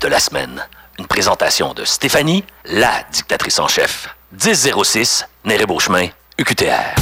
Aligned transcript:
de 0.00 0.08
la 0.08 0.20
semaine. 0.20 0.62
Une 0.98 1.06
présentation 1.06 1.74
de 1.74 1.84
Stéphanie, 1.84 2.44
la 2.64 3.04
dictatrice 3.12 3.58
en 3.58 3.68
chef. 3.68 4.08
1006, 4.32 5.26
Néré 5.44 5.66
Beauchemin, 5.66 6.08
UQTR. 6.38 6.94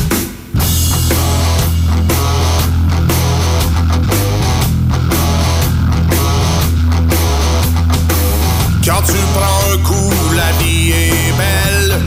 Quand 8.84 9.02
tu 9.06 9.18
prends 9.34 9.72
un 9.72 9.78
coup, 9.78 10.12
la 10.34 10.52
vie 10.62 10.92
est 10.92 11.32
belle. 11.36 12.00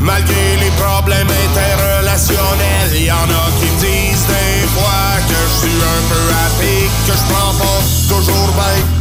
Malgré 0.00 0.56
les 0.56 0.70
problèmes 0.70 1.28
interrelationnels, 1.50 2.96
y 2.96 3.10
en 3.10 3.16
a 3.16 3.50
qui 3.58 3.66
me 3.66 3.80
disent 3.80 4.26
des 4.26 4.66
fois 4.68 5.18
que 5.28 5.34
je 5.34 5.66
suis 5.66 5.76
un 5.76 6.02
peu 6.08 6.22
rapide, 6.32 6.90
que 7.06 7.12
je 7.12 7.32
prends 7.32 7.54
pas 7.54 7.82
toujours 8.08 8.52
bien 8.52 8.98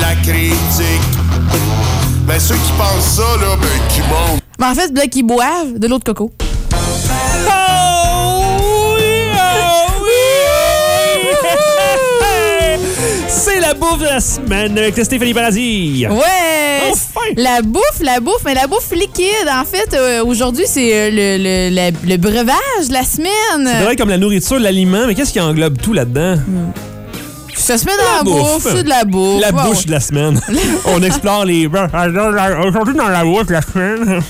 la 0.00 0.14
critique. 0.22 1.02
Mais 2.26 2.38
ceux 2.38 2.54
qui 2.54 2.72
pensent 2.78 3.16
ça, 3.16 3.22
là, 3.40 3.56
ben, 3.60 3.68
qui 3.88 4.00
montent. 4.02 4.40
Mais 4.58 4.66
en 4.66 4.74
fait, 4.74 4.92
Black, 4.92 5.14
ils 5.16 5.22
boivent 5.24 5.78
de 5.78 5.86
l'eau 5.88 5.98
de 5.98 6.04
coco. 6.04 6.30
C'est 13.28 13.60
la 13.60 13.74
bouffe 13.74 13.98
de 13.98 14.04
la 14.04 14.20
semaine 14.20 14.76
avec 14.78 14.96
Stéphanie 15.04 15.34
Paradis. 15.34 16.06
Ouais! 16.08 16.90
Enfin! 16.90 17.20
La 17.36 17.62
bouffe, 17.62 18.00
la 18.00 18.20
bouffe, 18.20 18.42
mais 18.44 18.54
la 18.54 18.66
bouffe 18.66 18.90
liquide. 18.92 19.48
En 19.50 19.64
fait, 19.64 19.94
euh, 19.94 20.24
aujourd'hui, 20.24 20.64
c'est 20.66 20.90
euh, 20.94 21.10
le, 21.12 22.06
le- 22.08 22.16
breuvage 22.16 22.88
de 22.88 22.92
la 22.92 23.02
C'est 23.02 23.16
semaine. 23.22 23.82
vrai 23.82 23.96
comme 23.96 24.10
la 24.10 24.18
nourriture, 24.18 24.58
l'aliment, 24.58 25.06
mais 25.06 25.14
qu'est-ce 25.14 25.32
qui 25.32 25.40
englobe 25.40 25.78
tout 25.78 25.92
là-dedans? 25.92 26.36
Ça 27.56 27.78
se 27.78 27.84
met 27.84 27.92
dans 27.96 28.02
La 28.02 28.16
la, 28.18 28.22
bouffe. 28.24 28.62
bouffe. 28.64 28.74
C'est 28.74 28.82
de 28.82 28.88
la 28.88 29.04
bouffe. 29.04 29.40
La 29.40 29.52
bouche 29.52 29.86
de 29.86 29.90
la 29.92 30.00
semaine. 30.00 30.40
On 30.86 31.02
explore 31.02 31.44
les... 31.44 31.66
Aujourd'hui, 31.66 32.94
dans 32.94 33.08
la 33.08 33.24
bouffe 33.24 33.46
de 33.46 33.52
la 33.52 33.62
semaine... 33.62 34.22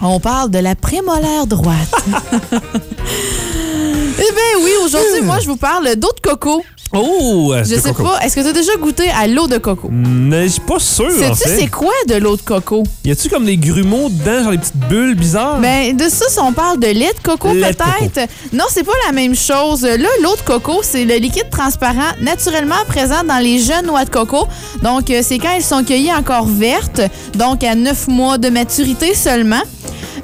On 0.00 0.18
parle 0.20 0.50
de 0.50 0.58
la 0.58 0.74
prémolaire 0.74 1.46
droite. 1.46 1.76
eh 2.52 4.32
bien 4.32 4.64
oui, 4.64 4.70
aujourd'hui, 4.84 5.20
moi, 5.22 5.38
je 5.40 5.46
vous 5.46 5.56
parle 5.56 5.94
d'eau 5.96 6.12
de 6.16 6.20
coco. 6.20 6.64
Oh! 6.92 7.54
Je 7.58 7.76
sais 7.76 7.92
pas, 7.92 8.18
est-ce 8.24 8.34
que 8.34 8.40
tu 8.40 8.48
as 8.48 8.52
déjà 8.52 8.74
goûté 8.76 9.08
à 9.10 9.28
l'eau 9.28 9.46
de 9.46 9.58
coco? 9.58 9.88
Mais 9.92 10.44
je 10.44 10.52
suis 10.54 10.60
pas 10.60 10.80
sûr, 10.80 11.06
en 11.06 11.34
Sais-tu 11.34 11.48
fait. 11.48 11.60
c'est 11.60 11.66
quoi 11.68 11.92
de 12.08 12.14
l'eau 12.16 12.36
de 12.36 12.42
coco? 12.42 12.82
Y 13.04 13.12
a-tu 13.12 13.28
comme 13.28 13.44
des 13.44 13.56
grumeaux 13.56 14.08
dedans, 14.08 14.42
genre 14.42 14.52
des 14.52 14.58
petites 14.58 14.76
bulles 14.88 15.14
bizarres? 15.14 15.60
Ben, 15.60 15.96
de 15.96 16.08
ça, 16.08 16.24
si 16.28 16.38
on 16.40 16.52
parle 16.52 16.80
de 16.80 16.88
lait 16.88 17.12
de 17.16 17.22
coco, 17.22 17.52
Lait 17.52 17.70
de 17.72 17.76
peut-être. 17.76 18.28
Non, 18.52 18.64
c'est 18.68 18.82
pas 18.82 18.92
la 19.06 19.12
même 19.12 19.36
chose. 19.36 19.82
Là, 19.82 20.08
l'eau 20.20 20.34
de 20.34 20.42
coco, 20.44 20.80
c'est 20.82 21.04
le 21.04 21.14
liquide 21.16 21.48
transparent 21.50 22.10
naturellement 22.20 22.74
présent 22.88 23.22
dans 23.26 23.38
les 23.38 23.60
jeunes 23.60 23.86
noix 23.86 24.04
de 24.04 24.10
coco. 24.10 24.48
Donc, 24.82 25.10
euh, 25.10 25.20
c'est 25.22 25.38
quand 25.38 25.50
elles 25.54 25.62
sont 25.62 25.84
cueillies 25.84 26.12
encore 26.12 26.46
vertes, 26.46 27.02
donc 27.34 27.62
à 27.62 27.76
9 27.76 28.08
mois 28.08 28.36
de 28.38 28.48
maturité 28.48 29.14
seulement. 29.14 29.62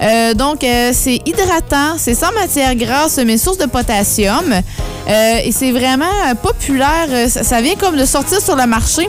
Euh, 0.02 0.34
donc, 0.34 0.62
euh, 0.64 0.90
c'est 0.92 1.20
hydratant, 1.26 1.96
c'est 1.98 2.14
sans 2.14 2.32
matière 2.32 2.74
grasse, 2.74 3.18
mais 3.24 3.38
source 3.38 3.58
de 3.58 3.66
potassium. 3.66 4.44
Euh, 4.52 5.38
et 5.44 5.52
c'est 5.52 5.72
vraiment 5.72 6.04
populaire. 6.42 7.28
Ça, 7.28 7.42
ça 7.42 7.60
vient 7.60 7.74
comme 7.76 7.96
de 7.96 8.04
sortir 8.04 8.40
sur 8.40 8.56
le 8.56 8.66
marché. 8.66 9.08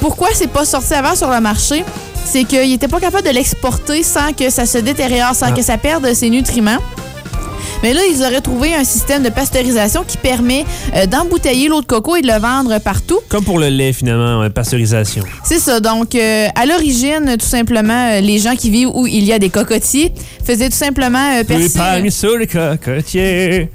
Pourquoi 0.00 0.28
c'est 0.32 0.46
pas 0.46 0.64
sorti 0.64 0.94
avant 0.94 1.14
sur 1.14 1.30
le 1.30 1.40
marché? 1.40 1.84
C'est 2.24 2.44
qu'il 2.44 2.68
n'était 2.70 2.88
pas 2.88 2.98
capable 2.98 3.24
de 3.28 3.30
l'exporter 3.32 4.02
sans 4.02 4.32
que 4.32 4.50
ça 4.50 4.66
se 4.66 4.78
détériore, 4.78 5.34
sans 5.34 5.46
Ah. 5.46 5.52
que 5.52 5.62
ça 5.62 5.76
perde 5.78 6.12
ses 6.14 6.30
nutriments. 6.30 6.78
Mais 7.86 7.94
là, 7.94 8.00
ils 8.12 8.20
auraient 8.24 8.40
trouvé 8.40 8.74
un 8.74 8.82
système 8.82 9.22
de 9.22 9.28
pasteurisation 9.28 10.02
qui 10.02 10.16
permet 10.16 10.64
euh, 10.96 11.06
d'embouteiller 11.06 11.68
l'eau 11.68 11.82
de 11.82 11.86
coco 11.86 12.16
et 12.16 12.20
de 12.20 12.26
le 12.26 12.36
vendre 12.36 12.80
partout. 12.80 13.20
Comme 13.28 13.44
pour 13.44 13.60
le 13.60 13.68
lait, 13.68 13.92
finalement, 13.92 14.50
pasteurisation. 14.50 15.22
C'est 15.44 15.60
ça. 15.60 15.78
Donc, 15.78 16.16
euh, 16.16 16.48
à 16.56 16.66
l'origine, 16.66 17.36
tout 17.38 17.46
simplement, 17.46 18.10
euh, 18.10 18.20
les 18.20 18.38
gens 18.38 18.56
qui 18.56 18.70
vivent 18.70 18.90
où 18.92 19.06
il 19.06 19.22
y 19.22 19.32
a 19.32 19.38
des 19.38 19.50
cocotiers 19.50 20.12
faisaient 20.44 20.68
tout 20.68 20.74
simplement 20.74 21.38
Oui, 21.38 21.44
percer... 21.44 22.10
sur 22.10 22.36
les 22.36 22.48
cocotiers. 22.48 23.70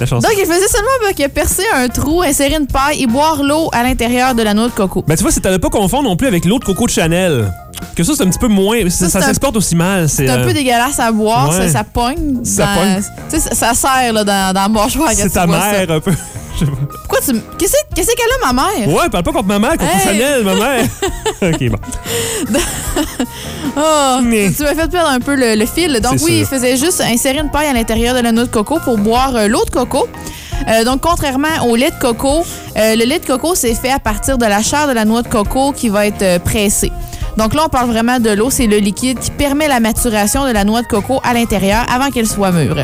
La 0.00 0.06
chanson. 0.06 0.26
Donc, 0.26 0.36
ils 0.38 0.46
faisaient 0.46 0.68
seulement 0.68 0.88
ben, 1.06 1.14
que 1.14 1.30
percer 1.30 1.64
un 1.74 1.88
trou, 1.88 2.22
insérer 2.22 2.56
une 2.56 2.66
paille 2.66 3.02
et 3.02 3.06
boire 3.06 3.42
l'eau 3.42 3.68
à 3.72 3.82
l'intérieur 3.82 4.34
de 4.34 4.42
la 4.42 4.54
noix 4.54 4.66
de 4.66 4.72
coco. 4.72 5.04
Ben, 5.06 5.16
tu 5.16 5.22
vois, 5.22 5.32
c'est 5.32 5.44
à 5.46 5.50
ne 5.50 5.58
pas 5.58 5.68
confondre 5.70 6.04
non 6.04 6.16
plus 6.16 6.26
avec 6.26 6.44
l'eau 6.44 6.58
de 6.58 6.64
coco 6.64 6.86
de 6.86 6.90
Chanel. 6.90 7.52
Que 7.96 8.04
ça, 8.04 8.12
c'est 8.16 8.22
un 8.22 8.28
petit 8.28 8.38
peu 8.38 8.48
moins. 8.48 8.78
Ça, 8.84 9.06
c'est 9.06 9.08
ça 9.10 9.22
s'exporte 9.22 9.56
aussi 9.56 9.74
mal. 9.76 10.08
C'est 10.08 10.28
un 10.28 10.38
euh, 10.40 10.46
peu 10.46 10.52
dégueulasse 10.52 10.98
à 11.00 11.10
boire, 11.12 11.50
ouais. 11.50 11.68
ça, 11.68 11.68
ça 11.68 11.84
pogne. 11.84 12.44
Ça 12.44 12.66
dans- 12.66 12.80
pogne. 12.80 13.02
Tu 13.30 13.40
sais, 13.40 13.40
ça, 13.40 13.54
ça 13.54 13.74
serre 13.74 14.12
là, 14.12 14.24
dans, 14.24 14.54
dans 14.54 14.66
le 14.66 14.72
mâchoire. 14.72 15.10
C'est 15.14 15.28
ta 15.28 15.46
mère, 15.46 15.90
un 15.90 16.00
peu. 16.00 16.12
Je 16.60 16.64
sais 16.64 16.70
pas. 16.70 16.76
Pourquoi 16.90 17.18
tu. 17.20 17.32
Qu'est-ce 17.58 17.74
qu'est-ce 17.94 18.08
qu'elle 18.14 18.26
a, 18.48 18.52
ma 18.52 18.62
mère? 18.62 18.88
Ouais, 18.88 19.08
parle 19.10 19.24
pas 19.24 19.32
contre 19.32 19.48
ma 19.48 19.58
mère, 19.58 19.72
contre 19.72 19.84
Hey. 19.84 20.00
Chanel, 20.04 20.44
ma 20.44 20.54
mère. 20.54 20.84
ok, 21.42 21.70
bon. 21.70 21.78
Oh, 23.76 24.18
Mais- 24.22 24.50
tu 24.54 24.62
m'as 24.62 24.74
fait 24.74 24.88
perdre 24.90 25.08
un 25.10 25.20
peu 25.20 25.34
le, 25.34 25.54
le 25.54 25.66
fil. 25.66 25.98
Donc 26.00 26.18
oui, 26.22 26.40
il 26.40 26.46
faisait 26.46 26.76
juste 26.76 27.00
insérer 27.00 27.38
une 27.38 27.50
paille 27.50 27.68
à 27.68 27.72
l'intérieur 27.72 28.14
de 28.14 28.20
la 28.20 28.32
noix 28.32 28.44
de 28.44 28.50
coco 28.50 28.78
pour 28.84 28.98
boire 28.98 29.34
euh, 29.36 29.48
l'eau 29.48 29.64
de 29.64 29.70
coco. 29.70 30.08
Euh, 30.68 30.84
donc, 30.84 31.00
contrairement 31.00 31.48
au 31.68 31.74
lait 31.74 31.90
de 31.90 31.98
coco, 31.98 32.44
euh, 32.76 32.94
le 32.96 33.04
lait 33.04 33.18
de 33.18 33.26
coco, 33.26 33.54
c'est 33.54 33.74
fait 33.74 33.90
à 33.90 33.98
partir 33.98 34.38
de 34.38 34.44
la 34.46 34.62
chair 34.62 34.86
de 34.86 34.92
la 34.92 35.04
noix 35.04 35.22
de 35.22 35.28
coco 35.28 35.72
qui 35.72 35.88
va 35.88 36.06
être 36.06 36.38
pressée. 36.44 36.92
Donc 37.36 37.54
là, 37.54 37.62
on 37.66 37.68
parle 37.68 37.88
vraiment 37.90 38.20
de 38.20 38.30
l'eau. 38.30 38.50
C'est 38.50 38.66
le 38.66 38.76
liquide 38.76 39.18
qui 39.18 39.30
permet 39.30 39.66
la 39.66 39.80
maturation 39.80 40.46
de 40.46 40.52
la 40.52 40.64
noix 40.64 40.82
de 40.82 40.86
coco 40.86 41.20
à 41.24 41.32
l'intérieur 41.34 41.84
avant 41.92 42.10
qu'elle 42.10 42.28
soit 42.28 42.52
mûre. 42.52 42.76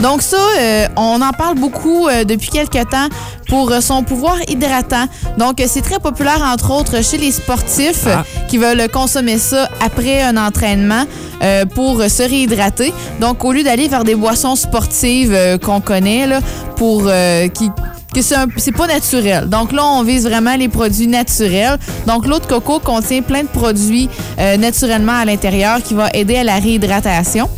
Donc 0.00 0.22
ça, 0.22 0.36
euh, 0.58 0.86
on 0.96 1.20
en 1.22 1.30
parle 1.32 1.56
beaucoup 1.58 2.08
euh, 2.08 2.24
depuis 2.24 2.48
quelques 2.50 2.88
temps 2.90 3.08
pour 3.48 3.70
euh, 3.70 3.80
son 3.80 4.02
pouvoir 4.02 4.36
hydratant. 4.48 5.06
Donc 5.38 5.62
c'est 5.66 5.82
très 5.82 5.98
populaire 5.98 6.42
entre 6.42 6.70
autres 6.72 7.02
chez 7.02 7.18
les 7.18 7.32
sportifs 7.32 8.06
Ah. 8.06 8.24
qui 8.48 8.58
veulent 8.58 8.88
consommer 8.90 9.38
ça 9.38 9.68
après 9.84 10.22
un 10.22 10.36
entraînement 10.36 11.04
euh, 11.42 11.64
pour 11.64 12.02
se 12.02 12.22
réhydrater. 12.22 12.92
Donc 13.20 13.44
au 13.44 13.52
lieu 13.52 13.62
d'aller 13.62 13.88
vers 13.88 14.04
des 14.04 14.14
boissons 14.14 14.56
sportives 14.56 15.58
qu'on 15.64 15.80
connaît 15.80 16.26
là, 16.26 16.40
pour 16.76 17.10
qui 17.54 17.70
que 18.14 18.20
c'est 18.22 18.72
pas 18.72 18.86
naturel. 18.86 19.48
Donc 19.48 19.72
là, 19.72 19.84
on 19.84 20.02
vise 20.04 20.24
vraiment 20.24 20.54
les 20.54 20.68
produits 20.68 21.08
naturels. 21.08 21.78
Donc 22.06 22.26
l'eau 22.26 22.38
de 22.38 22.46
coco 22.46 22.78
contient 22.78 23.22
plein 23.22 23.42
de 23.42 23.48
produits 23.48 24.08
euh, 24.38 24.56
naturellement 24.56 25.14
à 25.14 25.24
l'intérieur 25.24 25.82
qui 25.82 25.94
va 25.94 26.08
aider 26.14 26.36
à 26.36 26.44
la 26.44 26.54
réhydratation. 26.54 27.48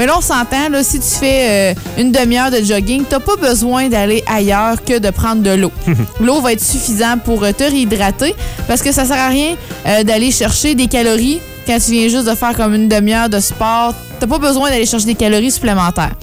Mais 0.00 0.06
là, 0.06 0.14
on 0.16 0.22
s'entend, 0.22 0.70
là, 0.70 0.82
si 0.82 0.98
tu 0.98 1.06
fais 1.06 1.74
euh, 1.74 2.00
une 2.00 2.10
demi-heure 2.10 2.50
de 2.50 2.64
jogging, 2.64 3.04
t'as 3.06 3.20
pas 3.20 3.36
besoin 3.36 3.90
d'aller 3.90 4.24
ailleurs 4.26 4.82
que 4.82 4.98
de 4.98 5.10
prendre 5.10 5.42
de 5.42 5.50
l'eau. 5.50 5.70
L'eau 6.20 6.40
va 6.40 6.54
être 6.54 6.64
suffisante 6.64 7.22
pour 7.22 7.44
euh, 7.44 7.52
te 7.52 7.64
réhydrater 7.64 8.34
parce 8.66 8.80
que 8.80 8.92
ça 8.92 9.04
sert 9.04 9.18
à 9.18 9.28
rien 9.28 9.56
euh, 9.84 10.02
d'aller 10.02 10.30
chercher 10.30 10.74
des 10.74 10.86
calories 10.86 11.38
quand 11.66 11.76
tu 11.84 11.90
viens 11.90 12.08
juste 12.08 12.24
de 12.24 12.34
faire 12.34 12.56
comme 12.56 12.74
une 12.74 12.88
demi-heure 12.88 13.28
de 13.28 13.40
sport. 13.40 13.92
T'as 14.18 14.26
pas 14.26 14.38
besoin 14.38 14.70
d'aller 14.70 14.86
chercher 14.86 15.04
des 15.04 15.14
calories 15.14 15.50
supplémentaires. 15.50 16.14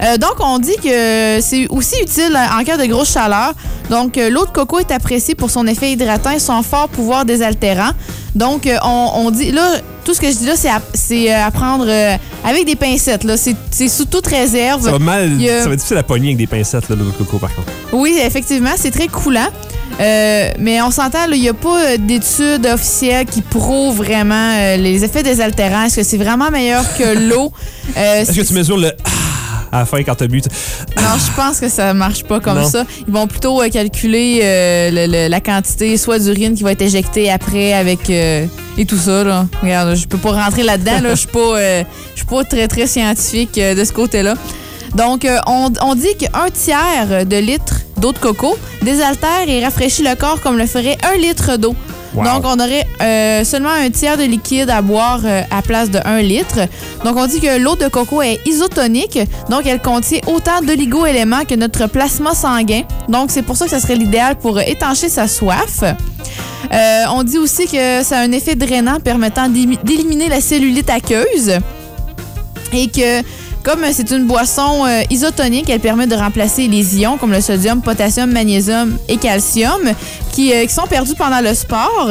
Euh, 0.00 0.16
donc, 0.18 0.34
on 0.38 0.60
dit 0.60 0.76
que 0.76 1.40
c'est 1.40 1.66
aussi 1.68 1.96
utile 2.00 2.38
en 2.56 2.62
cas 2.62 2.76
de 2.76 2.84
grosse 2.84 3.12
chaleur. 3.12 3.54
Donc, 3.90 4.16
l'eau 4.16 4.46
de 4.46 4.52
coco 4.52 4.78
est 4.78 4.92
appréciée 4.92 5.34
pour 5.34 5.50
son 5.50 5.66
effet 5.66 5.90
hydratant 5.90 6.30
et 6.30 6.38
son 6.38 6.62
fort 6.62 6.88
pouvoir 6.88 7.24
désaltérant. 7.24 7.90
Donc, 8.36 8.70
on, 8.84 9.10
on 9.16 9.30
dit, 9.32 9.50
là, 9.50 9.78
tout 10.04 10.14
ce 10.14 10.20
que 10.20 10.28
je 10.28 10.36
dis 10.36 10.46
là, 10.46 10.54
c'est 10.56 10.70
à, 10.70 10.80
c'est, 10.94 11.32
à 11.32 11.50
prendre 11.50 11.86
avec 12.44 12.64
des 12.66 12.76
pincettes. 12.76 13.24
Là. 13.24 13.36
C'est, 13.36 13.56
c'est 13.70 13.88
sous 13.88 14.04
toute 14.04 14.26
réserve. 14.26 14.84
Ça 14.84 14.92
va 14.92 14.98
mal. 14.98 15.32
A- 15.40 15.62
Ça 15.62 15.66
va 15.68 15.72
être 15.74 15.78
difficile 15.78 15.96
à 15.98 16.02
pogner 16.02 16.28
avec 16.28 16.38
des 16.38 16.46
pincettes, 16.46 16.88
là, 16.88 16.96
de 16.96 17.04
coco, 17.16 17.38
par 17.38 17.54
contre. 17.54 17.68
Oui, 17.92 18.18
effectivement, 18.24 18.70
c'est 18.76 18.90
très 18.90 19.08
coulant. 19.08 19.48
Euh, 20.00 20.50
mais 20.58 20.80
on 20.80 20.90
s'entend, 20.90 21.26
là, 21.26 21.36
il 21.36 21.42
n'y 21.42 21.48
a 21.50 21.54
pas 21.54 21.78
euh, 21.84 21.96
d'études 21.98 22.66
officielles 22.66 23.26
qui 23.26 23.42
prouvent 23.42 23.96
vraiment 23.98 24.54
euh, 24.56 24.76
les 24.78 25.04
effets 25.04 25.22
désaltérants. 25.22 25.84
Est-ce 25.84 25.96
que 25.96 26.02
c'est 26.02 26.16
vraiment 26.16 26.50
meilleur 26.50 26.84
que 26.96 27.28
l'eau? 27.28 27.52
Euh, 27.96 28.22
Est-ce 28.22 28.32
que 28.32 28.40
tu 28.46 28.54
mesures 28.54 28.78
le 28.78 28.92
à 29.72 29.80
la 29.80 29.86
fin 29.86 30.02
quand 30.02 30.14
t'as 30.14 30.26
bu? 30.26 30.40
tu- 30.42 30.48
Non, 30.96 31.02
je 31.18 31.34
pense 31.34 31.58
que 31.58 31.68
ça 31.68 31.94
marche 31.94 32.24
pas 32.24 32.38
comme 32.40 32.58
Non. 32.60 32.68
ça. 32.68 32.84
Ils 33.08 33.12
vont 33.12 33.26
plutôt 33.26 33.60
euh, 33.62 33.68
calculer 33.68 34.40
euh, 34.42 34.90
le- 34.90 35.06
le- 35.10 35.28
la 35.28 35.40
quantité 35.40 35.96
soit 35.96 36.18
d'urine 36.18 36.54
qui 36.54 36.62
va 36.62 36.72
être 36.72 36.82
éjectée 36.82 37.30
après 37.30 37.72
avec 37.72 38.08
euh, 38.10 38.46
et 38.78 38.84
tout 38.86 38.96
ça. 38.98 39.24
Là. 39.24 39.46
Regarde, 39.62 39.94
je 39.96 40.06
peux 40.06 40.18
pas 40.18 40.32
rentrer 40.32 40.62
là-dedans. 40.62 41.00
Là. 41.02 41.10
Je 41.10 41.20
suis 41.20 41.26
pas, 41.28 41.38
euh, 41.56 41.82
je 42.12 42.18
suis 42.18 42.26
pas 42.26 42.44
très 42.44 42.68
très 42.68 42.86
scientifique 42.86 43.54
de 43.58 43.82
ce 43.84 43.92
côté-là. 43.92 44.34
Donc, 44.94 45.26
on, 45.46 45.72
on 45.80 45.94
dit 45.94 46.14
qu'un 46.18 46.50
tiers 46.52 47.24
de 47.26 47.36
litre 47.36 47.76
d'eau 47.98 48.12
de 48.12 48.18
coco 48.18 48.58
désaltère 48.82 49.48
et 49.48 49.64
rafraîchit 49.64 50.02
le 50.02 50.14
corps 50.16 50.40
comme 50.42 50.58
le 50.58 50.66
ferait 50.66 50.98
un 51.14 51.16
litre 51.18 51.56
d'eau. 51.56 51.74
Donc, 52.14 52.42
on 52.44 52.58
aurait 52.58 52.86
euh, 53.00 53.44
seulement 53.44 53.70
un 53.70 53.90
tiers 53.90 54.16
de 54.16 54.24
liquide 54.24 54.70
à 54.70 54.82
boire 54.82 55.20
euh, 55.24 55.42
à 55.50 55.62
place 55.62 55.90
de 55.90 55.98
1 56.04 56.20
litre. 56.22 56.60
Donc, 57.04 57.16
on 57.16 57.26
dit 57.26 57.40
que 57.40 57.58
l'eau 57.58 57.74
de 57.76 57.88
coco 57.88 58.22
est 58.22 58.40
isotonique. 58.46 59.18
Donc, 59.48 59.66
elle 59.66 59.80
contient 59.80 60.20
autant 60.26 60.60
d'oligo-éléments 60.62 61.44
que 61.44 61.54
notre 61.54 61.86
plasma 61.86 62.34
sanguin. 62.34 62.82
Donc, 63.08 63.30
c'est 63.30 63.42
pour 63.42 63.56
ça 63.56 63.64
que 63.64 63.70
ça 63.70 63.80
serait 63.80 63.96
l'idéal 63.96 64.36
pour 64.36 64.58
euh, 64.58 64.62
étancher 64.66 65.08
sa 65.08 65.26
soif. 65.28 65.82
On 67.14 67.22
dit 67.22 67.38
aussi 67.38 67.66
que 67.66 68.02
ça 68.02 68.18
a 68.18 68.22
un 68.22 68.32
effet 68.32 68.54
drainant 68.54 68.98
permettant 68.98 69.48
d'éliminer 69.48 70.28
la 70.28 70.40
cellulite 70.40 70.88
aqueuse 70.88 71.58
et 72.72 72.88
que 72.88 73.22
Comme 73.64 73.84
euh, 73.84 73.90
c'est 73.92 74.10
une 74.10 74.26
boisson 74.26 74.84
euh, 74.86 75.02
isotonique, 75.10 75.70
elle 75.70 75.80
permet 75.80 76.06
de 76.06 76.16
remplacer 76.16 76.66
les 76.66 76.98
ions 76.98 77.16
comme 77.16 77.30
le 77.32 77.40
sodium, 77.40 77.80
potassium, 77.80 78.30
magnésium 78.30 78.96
et 79.08 79.16
calcium 79.16 79.80
qui, 80.32 80.52
euh, 80.52 80.66
sont 80.68 80.86
perdus 80.88 81.14
pendant 81.16 81.40
le 81.40 81.54
sport. 81.54 82.10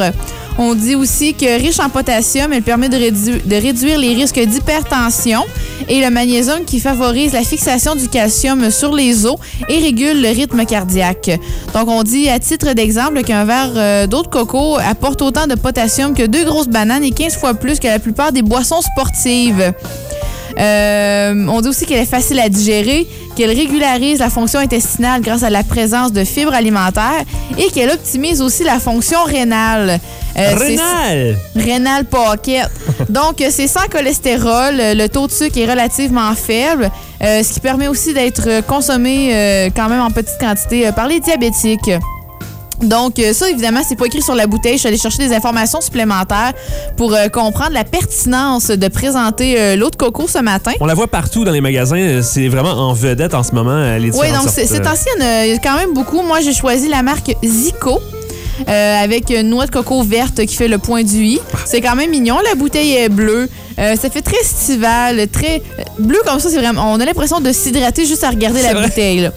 On 0.58 0.74
dit 0.74 0.94
aussi 0.94 1.32
que 1.34 1.58
riche 1.60 1.80
en 1.80 1.88
potassium, 1.88 2.52
elle 2.52 2.62
permet 2.62 2.88
de, 2.90 2.96
rédu- 2.96 3.42
de 3.46 3.56
réduire 3.56 3.98
les 3.98 4.14
risques 4.14 4.38
d'hypertension 4.38 5.42
et 5.88 6.00
le 6.00 6.10
magnésium 6.10 6.64
qui 6.66 6.78
favorise 6.78 7.32
la 7.32 7.42
fixation 7.42 7.94
du 7.96 8.08
calcium 8.08 8.70
sur 8.70 8.94
les 8.94 9.24
os 9.26 9.36
et 9.68 9.78
régule 9.78 10.20
le 10.22 10.28
rythme 10.28 10.64
cardiaque. 10.66 11.30
Donc 11.74 11.88
on 11.88 12.02
dit 12.02 12.28
à 12.28 12.38
titre 12.38 12.72
d'exemple 12.74 13.22
qu'un 13.24 13.44
verre 13.46 14.06
d'eau 14.08 14.22
de 14.22 14.28
coco 14.28 14.76
apporte 14.78 15.22
autant 15.22 15.46
de 15.46 15.54
potassium 15.54 16.14
que 16.14 16.24
deux 16.26 16.44
grosses 16.44 16.68
bananes 16.68 17.04
et 17.04 17.12
15 17.12 17.36
fois 17.36 17.54
plus 17.54 17.78
que 17.80 17.86
la 17.88 17.98
plupart 17.98 18.30
des 18.32 18.42
boissons 18.42 18.82
sportives. 18.82 19.72
Euh, 20.58 21.46
on 21.48 21.60
dit 21.60 21.68
aussi 21.68 21.86
qu'elle 21.86 22.00
est 22.00 22.04
facile 22.06 22.38
à 22.40 22.48
digérer, 22.48 23.06
qu'elle 23.36 23.50
régularise 23.50 24.18
la 24.18 24.30
fonction 24.30 24.60
intestinale 24.60 25.22
grâce 25.22 25.42
à 25.42 25.50
la 25.50 25.62
présence 25.62 26.12
de 26.12 26.24
fibres 26.24 26.52
alimentaires 26.54 27.24
et 27.58 27.70
qu'elle 27.70 27.90
optimise 27.90 28.42
aussi 28.42 28.64
la 28.64 28.78
fonction 28.78 29.22
rénale. 29.24 29.98
Euh, 30.38 30.54
c'est- 30.58 30.64
Rénal! 30.64 31.36
Rénal 31.56 32.04
Pocket. 32.06 32.68
Donc, 33.08 33.42
c'est 33.50 33.66
sans 33.68 33.86
cholestérol. 33.90 34.74
Le 34.76 35.06
taux 35.08 35.26
de 35.26 35.32
sucre 35.32 35.58
est 35.58 35.68
relativement 35.70 36.34
faible, 36.34 36.90
euh, 37.22 37.42
ce 37.42 37.52
qui 37.52 37.60
permet 37.60 37.88
aussi 37.88 38.14
d'être 38.14 38.64
consommé 38.66 39.30
euh, 39.34 39.68
quand 39.74 39.88
même 39.88 40.00
en 40.00 40.10
petite 40.10 40.38
quantité 40.40 40.90
par 40.92 41.06
les 41.08 41.20
diabétiques. 41.20 41.90
Donc, 42.82 43.18
euh, 43.18 43.32
ça, 43.32 43.48
évidemment, 43.48 43.80
c'est 43.86 43.96
pas 43.96 44.06
écrit 44.06 44.22
sur 44.22 44.34
la 44.34 44.46
bouteille. 44.46 44.74
Je 44.74 44.78
suis 44.78 44.88
allée 44.88 44.98
chercher 44.98 45.28
des 45.28 45.34
informations 45.34 45.80
supplémentaires 45.80 46.52
pour 46.96 47.14
euh, 47.14 47.28
comprendre 47.28 47.72
la 47.72 47.84
pertinence 47.84 48.68
de 48.68 48.88
présenter 48.88 49.60
euh, 49.60 49.76
l'eau 49.76 49.90
de 49.90 49.96
coco 49.96 50.26
ce 50.26 50.38
matin. 50.38 50.72
On 50.80 50.86
la 50.86 50.94
voit 50.94 51.08
partout 51.08 51.44
dans 51.44 51.52
les 51.52 51.60
magasins. 51.60 52.20
C'est 52.22 52.48
vraiment 52.48 52.72
en 52.72 52.92
vedette 52.92 53.34
en 53.34 53.42
ce 53.42 53.52
moment. 53.52 53.96
Les 53.96 54.10
Oui, 54.16 54.32
donc 54.32 54.48
c'est 54.48 54.66
sortes, 54.66 54.82
c'est 54.82 54.86
euh, 54.86 54.90
ancien, 54.90 55.44
il 55.44 55.50
y 55.50 55.54
en 55.54 55.56
a 55.56 55.58
quand 55.58 55.76
même 55.76 55.94
beaucoup. 55.94 56.22
Moi, 56.22 56.40
j'ai 56.40 56.52
choisi 56.52 56.88
la 56.88 57.02
marque 57.02 57.34
Zico. 57.44 58.00
Euh, 58.68 59.02
avec 59.02 59.30
une 59.30 59.48
noix 59.48 59.66
de 59.66 59.70
coco 59.70 60.02
verte 60.02 60.44
qui 60.46 60.56
fait 60.56 60.68
le 60.68 60.78
point 60.78 61.02
du 61.02 61.24
i. 61.24 61.40
C'est 61.64 61.80
quand 61.80 61.94
même 61.96 62.10
mignon. 62.10 62.38
La 62.44 62.54
bouteille 62.54 62.92
est 62.94 63.08
bleue. 63.08 63.48
Euh, 63.78 63.96
ça 63.96 64.10
fait 64.10 64.22
très 64.22 64.36
estival, 64.38 65.28
très 65.28 65.62
euh, 65.78 65.82
bleu 65.98 66.18
comme 66.26 66.38
ça. 66.38 66.50
C'est 66.50 66.58
vraiment. 66.58 66.92
On 66.92 67.00
a 67.00 67.04
l'impression 67.04 67.40
de 67.40 67.52
s'hydrater 67.52 68.06
juste 68.06 68.24
à 68.24 68.30
regarder 68.30 68.62
la 68.62 68.74
vrai. 68.74 68.84
bouteille. 68.88 69.30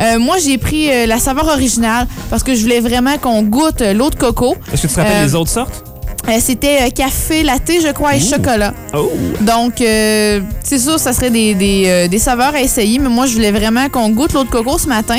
Euh, 0.00 0.18
moi, 0.18 0.36
j'ai 0.44 0.58
pris 0.58 0.88
la 1.06 1.18
saveur 1.18 1.46
originale 1.48 2.06
parce 2.30 2.42
que 2.42 2.54
je 2.54 2.62
voulais 2.62 2.80
vraiment 2.80 3.18
qu'on 3.18 3.42
goûte 3.42 3.82
l'eau 3.94 4.10
de 4.10 4.16
coco. 4.16 4.56
Est-ce 4.72 4.82
que 4.82 4.86
tu 4.86 4.94
te 4.94 5.00
rappelles 5.00 5.24
les 5.24 5.34
autres 5.34 5.50
sortes? 5.50 5.91
Euh, 6.28 6.38
C'était 6.40 6.82
euh, 6.82 6.90
café 6.90 7.42
latte, 7.42 7.70
je 7.82 7.92
crois, 7.92 8.14
et 8.16 8.18
Ouh. 8.22 8.30
chocolat. 8.30 8.72
Oh! 8.94 9.10
Donc, 9.40 9.80
euh, 9.80 10.40
c'est 10.62 10.78
sûr, 10.78 10.98
ça 10.98 11.12
serait 11.12 11.30
des, 11.30 11.54
des, 11.54 12.08
des 12.08 12.18
saveurs 12.18 12.54
à 12.54 12.60
essayer, 12.60 12.98
mais 12.98 13.08
moi, 13.08 13.26
je 13.26 13.34
voulais 13.34 13.52
vraiment 13.52 13.88
qu'on 13.88 14.10
goûte 14.10 14.32
l'eau 14.32 14.44
de 14.44 14.48
coco 14.50 14.78
ce 14.78 14.86
matin. 14.86 15.18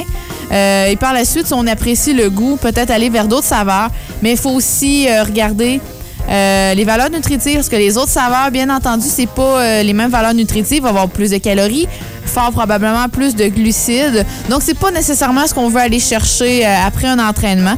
Et 0.51 0.95
par 0.97 1.13
la 1.13 1.25
suite, 1.25 1.47
si 1.47 1.53
on 1.53 1.65
apprécie 1.65 2.13
le 2.13 2.29
goût, 2.29 2.57
peut-être 2.57 2.91
aller 2.91 3.09
vers 3.09 3.27
d'autres 3.27 3.47
saveurs. 3.47 3.89
Mais 4.21 4.31
il 4.31 4.37
faut 4.37 4.51
aussi 4.51 5.07
regarder 5.09 5.81
euh, 6.29 6.73
les 6.73 6.83
valeurs 6.83 7.09
nutritives, 7.09 7.55
parce 7.55 7.69
que 7.69 7.75
les 7.75 7.97
autres 7.97 8.09
saveurs, 8.11 8.49
bien 8.51 8.69
entendu, 8.69 9.07
c'est 9.09 9.27
pas 9.27 9.59
euh, 9.61 9.83
les 9.83 9.93
mêmes 9.93 10.11
valeurs 10.11 10.33
nutritives. 10.33 10.77
Il 10.77 10.81
va 10.81 10.89
y 10.89 10.91
avoir 10.91 11.09
plus 11.09 11.31
de 11.31 11.37
calories, 11.37 11.87
fort 12.25 12.51
probablement 12.51 13.09
plus 13.09 13.35
de 13.35 13.47
glucides. 13.47 14.25
Donc, 14.49 14.61
c'est 14.63 14.77
pas 14.77 14.91
nécessairement 14.91 15.45
ce 15.47 15.53
qu'on 15.53 15.69
veut 15.69 15.81
aller 15.81 15.99
chercher 15.99 16.65
euh, 16.65 16.75
après 16.87 17.07
un 17.07 17.19
entraînement. 17.19 17.75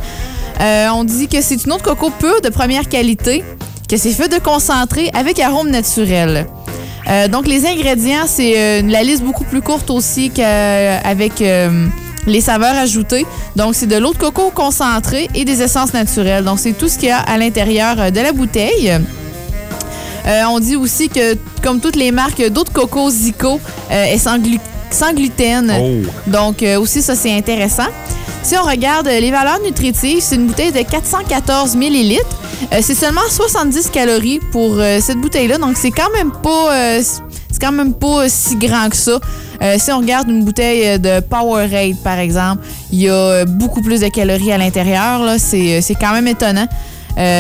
Euh, 0.62 0.88
on 0.94 1.04
dit 1.04 1.28
que 1.28 1.42
c'est 1.42 1.64
une 1.66 1.74
eau 1.74 1.78
de 1.78 1.82
coco 1.82 2.10
pure 2.10 2.42
de 2.42 2.50
première 2.50 2.88
qualité, 2.88 3.44
que 3.90 3.98
c'est 3.98 4.12
fait 4.12 4.30
de 4.30 4.40
concentré 4.40 5.12
avec 5.14 5.40
arôme 5.40 5.70
naturel. 5.70 6.48
Euh, 7.08 7.28
donc, 7.28 7.48
les 7.48 7.66
ingrédients, 7.68 8.26
c'est 8.28 8.54
euh, 8.58 8.82
la 8.88 9.04
liste 9.04 9.24
beaucoup 9.24 9.44
plus 9.44 9.62
courte 9.62 9.90
aussi 9.92 10.32
qu'avec 10.32 11.44
les 12.28 12.42
saveurs 12.42 12.76
ajoutées. 12.76 13.26
Donc, 13.56 13.76
c'est 13.76 13.86
de 13.86 13.98
l'eau 13.98 14.14
de 14.14 14.18
coco 14.18 14.50
concentrée 14.50 15.30
et 15.36 15.46
des 15.46 15.62
essences 15.62 15.94
naturelles. 15.94 16.44
Donc, 16.44 16.58
c'est 16.60 16.74
tout 16.74 16.88
ce 16.90 16.98
qu'il 16.98 17.10
y 17.10 17.12
a 17.12 17.20
à 17.20 17.38
l'intérieur 17.38 18.12
de 18.12 18.20
la 18.20 18.32
bouteille. 18.32 18.98
Euh, 20.28 20.42
on 20.50 20.60
dit 20.60 20.76
aussi 20.76 21.10
que, 21.10 21.38
comme 21.62 21.80
toutes 21.80 21.96
les 21.96 22.12
marques 22.12 22.42
d'eau 22.50 22.64
de 22.64 22.70
coco 22.70 23.08
Zico, 23.12 23.60
euh, 23.92 24.06
est 24.06 24.18
sans, 24.18 24.40
glu- 24.40 24.60
sans 24.90 25.14
gluten. 25.14 25.72
Oh! 25.80 26.10
Donc, 26.26 26.64
euh, 26.64 26.80
aussi, 26.80 27.04
ça, 27.04 27.14
c'est 27.14 27.32
intéressant. 27.38 27.86
Si 28.46 28.56
on 28.56 28.64
regarde 28.64 29.08
euh, 29.08 29.20
les 29.20 29.32
valeurs 29.32 29.60
nutritives, 29.66 30.20
c'est 30.22 30.36
une 30.36 30.46
bouteille 30.46 30.72
de 30.72 30.84
414 30.84 31.76
millilitres. 31.76 32.40
Euh, 32.72 32.78
c'est 32.80 32.94
seulement 32.94 33.28
70 33.28 33.90
calories 33.90 34.40
pour 34.52 34.76
euh, 34.78 35.00
cette 35.02 35.18
bouteille-là. 35.18 35.58
Donc, 35.58 35.78
c'est 35.78 35.90
quand 35.90 36.12
même 36.16 36.32
pas... 36.32 36.76
euh, 36.76 37.02
c'est 37.02 37.60
quand 37.60 37.72
même 37.72 37.96
pas 37.96 38.30
si 38.30 38.56
grand 38.58 38.90
que 38.90 38.96
ça. 38.98 39.20
Si 39.78 39.92
on 39.92 40.00
regarde 40.00 40.30
une 40.30 40.44
bouteille 40.44 41.00
de 41.00 41.22
Powerade, 41.22 41.96
par 42.04 42.20
exemple, 42.20 42.64
il 42.92 43.00
y 43.00 43.10
a 43.10 43.46
beaucoup 43.46 43.82
plus 43.82 44.02
de 44.02 44.10
calories 44.10 44.52
à 44.52 44.58
l'intérieur. 44.58 45.22
C'est 45.40 45.96
quand 46.00 46.12
même 46.12 46.28
étonnant. 46.28 46.68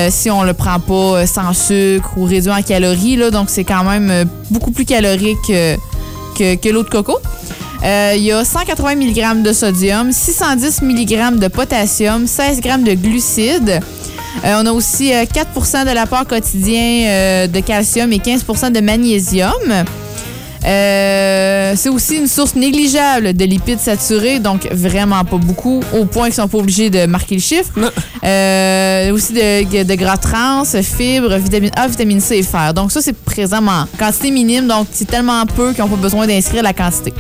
Si 0.10 0.32
on 0.32 0.44
le 0.44 0.54
prend 0.54 0.80
pas 0.80 1.28
sans 1.28 1.52
sucre 1.54 2.14
ou 2.16 2.24
réduit 2.24 2.50
en 2.50 2.62
calories, 2.62 3.30
donc 3.30 3.50
c'est 3.50 3.66
quand 3.66 3.84
même 3.84 4.26
beaucoup 4.50 4.72
plus 4.72 4.86
calorique 4.86 5.38
que, 5.48 6.56
que 6.56 6.70
l'eau 6.70 6.84
de 6.84 6.90
coco. 6.90 7.20
Euh, 7.86 8.14
Il 8.16 8.24
y 8.24 8.32
a 8.32 8.44
180 8.44 8.96
mg 8.96 9.44
de 9.44 9.54
sodium, 9.54 10.12
610 10.12 10.82
mg 10.82 11.38
de 11.40 11.48
potassium, 11.48 12.26
16 12.26 12.62
g 12.62 12.70
de 12.80 12.94
glucides. 12.94 13.80
Euh, 14.44 14.62
on 14.62 14.66
a 14.66 14.72
aussi 14.72 15.14
euh, 15.14 15.24
4% 15.24 15.86
de 15.88 15.92
l'apport 15.94 16.26
quotidien 16.28 17.08
euh, 17.08 17.48
de 17.48 17.60
calcium 17.60 18.12
et 18.12 18.18
15% 18.18 18.72
de 18.72 18.80
magnésium. 18.82 19.52
C'est 20.68 21.90
aussi 21.90 22.18
une 22.18 22.28
source 22.28 22.56
négligeable 22.56 23.34
de 23.34 23.46
lipides 23.46 23.80
saturés, 23.80 24.40
donc 24.40 24.68
vraiment 24.72 25.24
pas 25.24 25.38
beaucoup, 25.38 25.84
au 25.94 26.06
point 26.06 26.26
qu'ils 26.26 26.34
sont 26.36 26.48
pas 26.48 26.58
obligés 26.58 26.90
de 26.90 27.06
marquer 27.06 27.36
le 27.36 27.42
chiffre. 27.42 27.72
Aussi 29.14 29.34
de, 29.34 29.84
de 29.84 29.96
gras 29.96 30.18
trans, 30.18 30.64
fibres, 30.66 31.38
vitamine 31.38 31.72
A, 31.76 31.88
vitamine 31.88 32.20
C 32.20 32.38
et 32.38 32.44
fer. 32.44 32.74
Donc 32.74 32.92
ça, 32.92 33.02
c'est 33.02 33.16
présent 33.16 33.64
en 33.68 33.86
quantité 34.00 34.32
minime, 34.32 34.68
donc 34.68 34.88
c'est 34.92 35.06
tellement 35.08 35.46
peu 35.46 35.72
qu'ils 35.74 35.84
n'ont 35.84 35.90
pas 35.90 35.98
besoin 35.98 36.26
d'inscrire 36.26 36.64
la 36.64 36.74
quantité. 36.74 37.14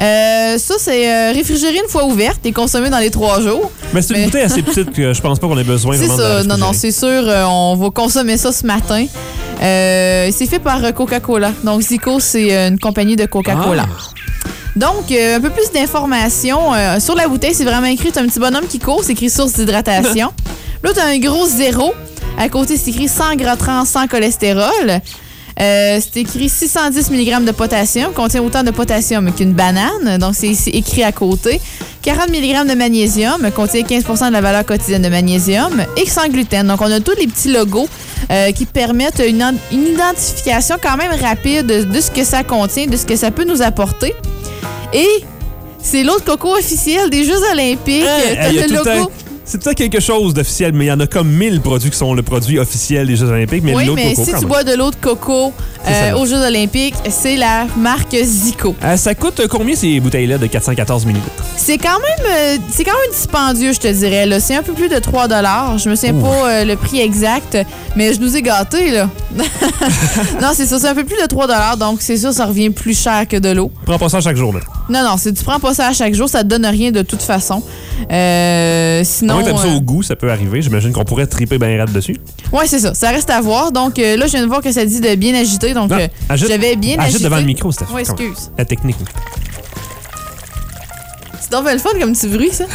Euh, 0.00 0.58
ça, 0.58 0.74
c'est 0.78 1.12
euh, 1.12 1.32
réfrigéré 1.32 1.76
une 1.82 1.88
fois 1.88 2.04
ouverte 2.04 2.40
et 2.44 2.52
consommé 2.52 2.88
dans 2.88 2.98
les 2.98 3.10
trois 3.10 3.40
jours. 3.40 3.70
Mais 3.92 4.00
c'est 4.02 4.14
une 4.14 4.20
Mais- 4.20 4.26
bouteille 4.26 4.42
assez 4.44 4.62
petite 4.62 4.92
que 4.92 5.12
je 5.12 5.20
pense 5.20 5.38
pas 5.40 5.48
qu'on 5.48 5.58
ait 5.58 5.64
besoin 5.64 5.96
C'est 5.96 6.06
vraiment 6.06 6.16
de 6.16 6.22
ça. 6.22 6.42
Non, 6.44 6.56
non, 6.56 6.66
réfrigérer. 6.68 6.92
c'est 6.92 6.98
sûr. 7.00 7.08
euh, 7.28 7.44
on 7.46 7.74
va 7.76 7.90
consommer 7.90 8.36
ça 8.36 8.52
ce 8.52 8.64
matin. 8.64 9.04
Euh, 9.60 10.30
c'est 10.32 10.46
fait 10.46 10.60
par 10.60 10.84
euh, 10.84 10.92
Coca-Cola. 10.92 11.50
Donc, 11.64 11.82
Zico, 11.82 12.20
c'est 12.20 12.56
euh, 12.56 12.68
une 12.68 12.78
compagnie 12.78 13.16
de 13.16 13.26
Coca-Cola. 13.26 13.86
Ah. 13.88 14.02
Donc, 14.76 15.10
euh, 15.10 15.36
un 15.38 15.40
peu 15.40 15.50
plus 15.50 15.72
d'informations. 15.72 16.72
euh, 16.74 17.00
sur 17.00 17.16
la 17.16 17.26
bouteille, 17.26 17.54
c'est 17.54 17.64
vraiment 17.64 17.88
écrit, 17.88 18.12
t'as 18.12 18.22
un 18.22 18.26
petit 18.28 18.38
bonhomme 18.38 18.66
qui 18.68 18.78
court, 18.78 19.02
c'est 19.02 19.12
écrit 19.12 19.30
source 19.30 19.54
d'hydratation. 19.54 20.30
Là, 20.84 20.90
t'as 20.94 21.06
un 21.06 21.18
gros 21.18 21.46
zéro. 21.46 21.92
À 22.38 22.48
côté, 22.48 22.76
c'est 22.76 22.90
écrit 22.90 23.08
100 23.08 23.34
gras 23.34 23.56
trans, 23.56 23.84
sans 23.84 24.06
cholestérol. 24.06 25.00
Euh, 25.60 26.00
c'est 26.00 26.20
écrit 26.20 26.48
610 26.48 27.10
mg 27.10 27.44
de 27.44 27.50
potassium, 27.50 28.12
contient 28.12 28.42
autant 28.42 28.62
de 28.62 28.70
potassium 28.70 29.32
qu'une 29.32 29.52
banane, 29.52 30.18
donc 30.18 30.34
c'est 30.36 30.54
c'est 30.54 30.70
écrit 30.70 31.02
à 31.02 31.12
côté. 31.12 31.60
40 32.02 32.28
mg 32.30 32.68
de 32.68 32.74
magnésium, 32.74 33.50
contient 33.50 33.82
15% 33.82 34.28
de 34.28 34.32
la 34.32 34.40
valeur 34.40 34.64
quotidienne 34.64 35.02
de 35.02 35.08
magnésium, 35.08 35.84
et 35.96 36.06
sans 36.08 36.28
gluten. 36.28 36.66
Donc 36.66 36.80
on 36.80 36.90
a 36.90 37.00
tous 37.00 37.16
les 37.18 37.26
petits 37.26 37.52
logos 37.52 37.88
euh, 38.30 38.52
qui 38.52 38.66
permettent 38.66 39.22
une, 39.26 39.44
une 39.72 39.86
identification 39.88 40.76
quand 40.80 40.96
même 40.96 41.12
rapide 41.20 41.66
de, 41.66 41.82
de 41.82 42.00
ce 42.00 42.10
que 42.10 42.24
ça 42.24 42.44
contient, 42.44 42.86
de 42.86 42.96
ce 42.96 43.04
que 43.04 43.16
ça 43.16 43.30
peut 43.30 43.44
nous 43.44 43.60
apporter. 43.62 44.14
Et 44.92 45.08
c'est 45.82 46.02
l'eau 46.04 46.18
de 46.18 46.24
coco 46.24 46.56
officielle 46.56 47.10
des 47.10 47.24
Jeux 47.24 47.42
olympiques. 47.52 48.04
T'as 48.04 48.48
il 48.50 48.56
y 48.56 48.58
a 48.60 48.66
le 48.66 48.68
tout 48.68 48.84
le 48.84 48.94
logo. 48.94 49.10
C'est 49.50 49.62
temps 49.62 49.72
quelque 49.72 49.98
chose 49.98 50.34
d'officiel, 50.34 50.74
mais 50.74 50.84
il 50.84 50.88
y 50.88 50.92
en 50.92 51.00
a 51.00 51.06
comme 51.06 51.30
1000 51.30 51.62
produits 51.62 51.88
qui 51.88 51.96
sont 51.96 52.12
le 52.12 52.22
produit 52.22 52.58
officiel 52.58 53.06
des 53.06 53.16
Jeux 53.16 53.30
Olympiques, 53.30 53.64
mais 53.64 53.74
oui, 53.74 53.88
mais 53.94 54.12
coco, 54.12 54.24
si 54.26 54.38
tu 54.38 54.44
bois 54.44 54.62
de 54.62 54.74
l'eau 54.74 54.90
de 54.90 54.96
coco 54.96 55.54
euh, 55.90 56.16
aux 56.16 56.26
Jeux 56.26 56.44
olympiques, 56.44 56.94
c'est 57.10 57.36
la 57.36 57.66
marque 57.76 58.16
Zico. 58.22 58.74
Euh, 58.84 58.96
ça 58.96 59.14
coûte 59.14 59.42
combien 59.48 59.74
ces 59.74 60.00
bouteilles-là 60.00 60.38
de 60.38 60.46
414 60.46 61.06
ml? 61.06 61.20
C'est 61.56 61.78
quand 61.78 61.98
même 61.98 62.26
euh, 62.26 62.56
c'est 62.70 62.84
quand 62.84 62.92
même 62.92 63.12
dispendieux, 63.12 63.72
je 63.72 63.80
te 63.80 63.88
dirais. 63.88 64.28
C'est 64.40 64.54
un 64.54 64.62
peu 64.62 64.72
plus 64.72 64.88
de 64.88 64.98
3 64.98 65.28
Je 65.28 65.88
me 65.88 65.94
souviens 65.94 66.14
Ouh. 66.14 66.22
pas 66.22 66.50
euh, 66.50 66.64
le 66.64 66.76
prix 66.76 67.00
exact, 67.00 67.58
mais 67.96 68.12
je 68.12 68.20
nous 68.20 68.36
ai 68.36 68.42
gâtés, 68.42 68.90
là. 68.90 69.08
non, 70.40 70.48
c'est 70.54 70.66
ça, 70.66 70.78
c'est 70.78 70.88
un 70.88 70.94
peu 70.94 71.04
plus 71.04 71.20
de 71.20 71.26
3 71.26 71.76
donc 71.76 71.98
c'est 72.00 72.16
sûr, 72.16 72.32
ça 72.32 72.46
revient 72.46 72.70
plus 72.70 72.98
cher 73.00 73.26
que 73.28 73.36
de 73.36 73.50
l'eau. 73.50 73.70
Prends 73.84 73.98
pas 73.98 74.08
ça 74.08 74.20
chaque 74.20 74.36
jour, 74.36 74.52
là. 74.52 74.60
Non, 74.88 75.02
non, 75.04 75.16
si 75.18 75.32
tu 75.34 75.44
prends 75.44 75.60
pas 75.60 75.74
ça 75.74 75.88
à 75.88 75.92
chaque 75.92 76.14
jour, 76.14 76.28
ça 76.28 76.42
te 76.42 76.48
donne 76.48 76.64
rien 76.64 76.90
de 76.90 77.02
toute 77.02 77.22
façon. 77.22 77.62
Euh, 78.10 79.02
sinon. 79.04 79.44
ça 79.56 79.68
au 79.68 79.80
goût, 79.80 80.02
ça 80.02 80.16
peut 80.16 80.30
arriver. 80.30 80.62
J'imagine 80.62 80.92
qu'on 80.92 81.04
pourrait 81.04 81.26
triper 81.26 81.58
bien 81.58 81.68
raide 81.68 81.92
dessus. 81.92 82.16
Ouais, 82.52 82.66
c'est 82.66 82.78
ça. 82.78 82.94
Ça 82.94 83.10
reste 83.10 83.28
à 83.30 83.40
voir. 83.40 83.72
Donc 83.72 83.98
euh, 83.98 84.16
là, 84.16 84.26
je 84.26 84.32
viens 84.32 84.42
de 84.42 84.46
voir 84.46 84.62
que 84.62 84.72
ça 84.72 84.84
dit 84.84 85.00
de 85.00 85.14
bien 85.14 85.34
agiter. 85.34 85.74
Donc, 85.86 85.90
Non, 85.90 85.98
euh, 85.98 86.08
agite- 86.28 86.48
je 86.52 86.58
vais 86.58 86.76
bien 86.76 86.94
Agite 86.98 87.14
agiter. 87.14 87.24
devant 87.24 87.36
le 87.36 87.42
micro, 87.44 87.70
Steph. 87.72 87.86
On. 87.92 87.98
excuse. 87.98 88.50
La 88.58 88.64
technique. 88.64 88.96
C'est 91.40 91.52
donc 91.52 91.70
le 91.70 91.78
fun 91.78 91.90
comme 92.00 92.12
petit 92.12 92.28
bruit, 92.28 92.50
ça. 92.52 92.64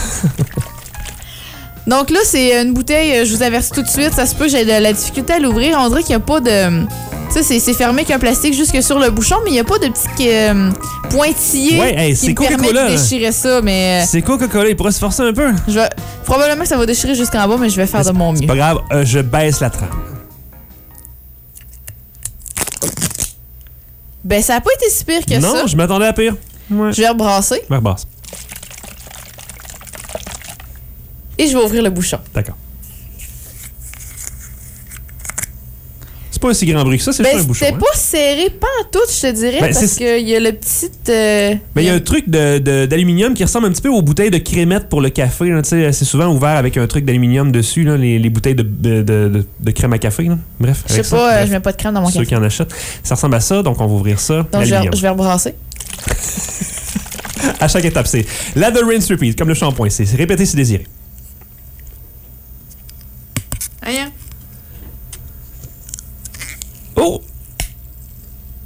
Donc 1.86 2.12
là, 2.12 2.20
c'est 2.24 2.62
une 2.62 2.74
bouteille, 2.74 3.12
euh, 3.18 3.26
je 3.26 3.36
vous 3.36 3.44
avertis 3.44 3.72
tout 3.72 3.82
de 3.82 3.90
suite, 3.90 4.14
ça 4.14 4.26
se 4.26 4.34
peut 4.36 4.46
que 4.46 4.52
j'ai 4.52 4.64
de 4.64 4.72
la 4.72 4.94
difficulté 4.94 5.34
à 5.34 5.40
l'ouvrir. 5.40 5.78
On 5.82 5.90
dirait 5.90 6.02
qu'il 6.02 6.12
n'y 6.16 6.22
a 6.22 6.26
pas 6.26 6.40
de. 6.40 6.86
Ça, 7.30 7.44
c'est 7.44 7.60
c'est 7.60 7.74
fermé 7.74 8.04
avec 8.04 8.12
un 8.12 8.20
plastique 8.20 8.54
jusque 8.54 8.82
sur 8.82 9.00
le 9.00 9.10
bouchon, 9.10 9.36
mais 9.44 9.50
il 9.50 9.54
n'y 9.56 9.60
a 9.60 9.66
pas 9.66 9.80
de 9.80 9.88
petit 9.88 10.30
euh, 10.30 10.72
pointillé 11.10 11.80
Ouais, 11.82 11.94
hey, 11.98 12.16
c'est 12.16 12.34
qui 12.34 12.44
me 12.44 12.48
permet 12.48 12.72
de 12.72 12.96
déchirer 12.96 13.34
ça. 13.34 13.62
Mais 13.62 14.02
euh, 14.02 14.06
C'est 14.08 14.22
Coca-Cola, 14.22 14.70
il 14.70 14.78
pourrait 14.78 14.94
se 14.94 15.00
forcer 15.00 15.24
un 15.24 15.34
peu. 15.34 15.52
je 15.68 15.74
vais- 15.74 15.90
probablement 16.24 16.62
que 16.62 16.70
ça 16.70 16.78
va 16.78 16.86
déchirer 16.86 17.16
jusqu'en 17.16 17.46
bas, 17.50 17.58
mais 17.60 17.70
je 17.70 17.76
vais 17.76 17.88
faire 17.88 18.06
de 18.06 18.12
mon 18.12 18.34
C'est 18.34 18.42
mieux. 18.44 18.48
pas 18.48 18.56
grave, 18.56 18.80
euh, 18.94 19.04
je 19.04 19.20
baisse 19.20 19.60
la 19.60 19.70
trame. 19.70 19.90
Ben, 24.24 24.42
ça 24.42 24.54
n'a 24.54 24.62
pas 24.62 24.72
été 24.76 24.90
si 24.90 25.04
pire 25.04 25.26
que 25.26 25.40
non, 25.40 25.52
ça. 25.54 25.66
je 25.68 25.76
m'attendais 25.76 26.06
à 26.08 26.14
pire. 26.14 26.36
Ouais. 26.72 26.94
Je 26.94 27.02
vais 27.02 27.10
rebrasser 27.10 27.62
Je 27.68 27.74
me 27.74 27.78
rebasse. 27.78 28.08
et 31.38 31.48
je 31.48 31.58
vais 31.58 31.64
ouvrir 31.64 31.84
le 31.84 31.90
bouchon. 31.90 32.20
D'accord. 32.34 32.56
Pas 36.48 36.54
si 36.54 36.66
grand 36.66 36.84
bruit 36.84 36.98
que 36.98 37.04
ça, 37.04 37.14
c'est 37.14 37.24
Ben, 37.24 37.32
juste 37.32 37.44
un 37.46 37.48
bouchon. 37.48 37.66
c'était 37.66 37.76
hein. 37.78 37.80
pas 37.80 37.98
serré 37.98 38.50
pas 38.50 38.68
en 38.82 38.84
tout, 38.92 39.00
je 39.10 39.22
te 39.22 39.32
dirais, 39.32 39.58
Ben, 39.62 39.74
parce 39.74 39.96
qu'il 39.96 40.28
y 40.30 40.36
a 40.36 40.40
le 40.40 40.52
petit. 40.52 40.90
euh, 41.10 41.56
Mais 41.76 41.84
il 41.84 41.88
y 41.88 41.90
a 41.90 41.94
un 41.94 42.00
truc 42.00 42.30
de- 42.30 42.58
de- 42.60 42.86
d'aluminium 42.86 43.34
qui 43.34 43.44
ressemble 43.44 43.68
un 43.68 43.72
petit 43.72 43.82
peu 43.82 43.90
aux 43.90 44.02
bouteilles 44.02 44.30
de 44.32 44.38
crémette 44.38 44.90
pour 44.90 45.02
le 45.02 45.10
café. 45.10 45.52
C'est 45.64 46.06
souvent 46.06 46.28
ouvert 46.34 46.58
avec 46.58 46.78
un 46.78 46.86
truc 46.88 47.06
d'aluminium 47.06 47.52
dessus, 47.52 47.84
là, 47.84 47.96
les, 47.98 48.20
les 48.20 48.30
bouteilles 48.30 48.56
de, 48.56 48.64
de- 48.64 49.02
de- 49.04 49.46
de 49.60 49.72
crème 49.72 49.94
à 49.94 49.98
café. 50.00 50.24
là. 50.24 50.38
Bref. 50.60 50.84
Je 50.88 50.94
sais 50.96 51.04
ça. 51.04 51.16
pas, 51.18 51.34
euh, 51.38 51.46
je 51.48 51.52
mets 51.52 51.60
pas 51.60 51.72
de 51.72 51.78
crème 51.78 51.94
dans 51.94 52.02
mon 52.02 52.08
Ceux 52.08 52.16
café. 52.20 52.26
qui 52.28 52.36
en 52.36 52.44
achètent. 52.44 52.74
Ça 53.04 53.16
ressemble 53.16 53.36
à 53.36 53.40
ça, 53.40 53.64
donc 53.64 53.80
on 53.80 53.88
va 53.88 53.94
ouvrir 53.94 54.20
ça. 54.20 54.46
Donc, 54.52 54.64
je 54.66 54.76
vais, 54.76 54.90
je 54.94 55.02
vais 55.02 55.10
rebrasser. 55.10 55.56
À 57.60 57.68
chaque 57.68 57.84
étape, 57.86 58.08
c'est 58.08 58.26
lather, 58.56 58.82
rinse, 58.86 59.10
repeat, 59.12 59.38
comme 59.38 59.48
le 59.50 59.54
shampoing. 59.54 59.90
C'est 59.90 60.06
répéter 60.16 60.46
si 60.46 60.56
désiré. 60.56 60.86
Rien. 63.82 64.10
Oh! 66.96 67.22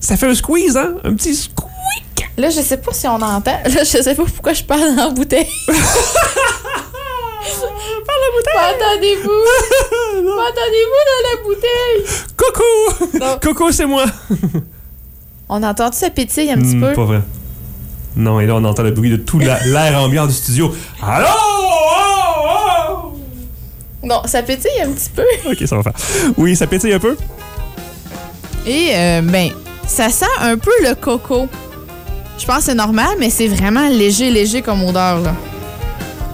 Ça 0.08 0.16
fait 0.16 0.28
un 0.28 0.36
squeeze, 0.36 0.78
hein? 0.78 0.94
Un 1.04 1.14
petit 1.16 1.36
squeak! 1.36 2.30
Là, 2.38 2.50
je 2.50 2.62
sais 2.62 2.78
pas 2.78 2.94
si 2.94 3.06
on 3.08 3.16
entend. 3.16 3.42
Là, 3.66 3.84
je 3.84 4.02
sais 4.02 4.16
pas 4.16 4.24
pourquoi 4.24 4.54
je 4.54 4.64
parle 4.64 4.80
dans 4.96 5.04
la 5.08 5.10
bouteille. 5.10 5.48
Par 5.66 5.76
la 8.16 8.30
bouteille! 8.34 8.56
M'entendez-vous? 8.56 9.44
M'entendez-vous 10.24 11.04
dans 11.10 11.22
la 11.30 11.36
bouteille? 11.44 12.06
Coco! 12.38 12.64
Non. 13.20 13.38
Coco, 13.42 13.72
c'est 13.74 13.86
moi! 13.86 14.06
On 15.50 15.62
entend 15.62 15.92
ça 15.92 16.10
pétille 16.10 16.52
un 16.52 16.58
petit 16.58 16.76
Hmm, 16.76 16.82
peu? 16.82 16.94
Pas 16.94 17.04
vrai. 17.06 17.22
Non, 18.16 18.40
et 18.40 18.46
là, 18.46 18.56
on 18.56 18.64
entend 18.64 18.84
le 18.84 18.92
bruit 18.92 19.10
de 19.10 19.18
tout 19.18 19.40
la- 19.40 19.60
l'air 19.66 20.00
ambiant 20.02 20.26
du 20.26 20.34
studio. 20.34 20.74
Allô? 21.04 21.28
Oh, 21.30 21.70
oh! 22.90 23.18
Non, 24.04 24.22
ça 24.26 24.42
pétille 24.42 24.82
un 24.82 24.92
petit 24.92 25.10
peu. 25.10 25.26
Ok, 25.52 25.68
ça 25.68 25.76
va 25.76 25.84
faire. 25.84 25.94
Oui, 26.38 26.56
ça 26.56 26.66
pétille 26.66 26.94
un 26.94 27.00
peu. 27.00 27.18
Et, 28.66 28.92
euh, 28.96 29.22
ben, 29.22 29.52
ça 29.88 30.10
sent 30.10 30.26
un 30.42 30.58
peu 30.58 30.72
le 30.84 30.94
coco. 30.96 31.48
Je 32.38 32.46
pense 32.46 32.58
que 32.58 32.64
c'est 32.66 32.76
normal, 32.76 33.16
mais 33.20 33.30
c'est 33.30 33.48
vraiment 33.48 33.88
léger, 33.90 34.30
léger 34.30 34.62
comme 34.62 34.84
odeur, 34.84 35.20
là. 35.22 35.34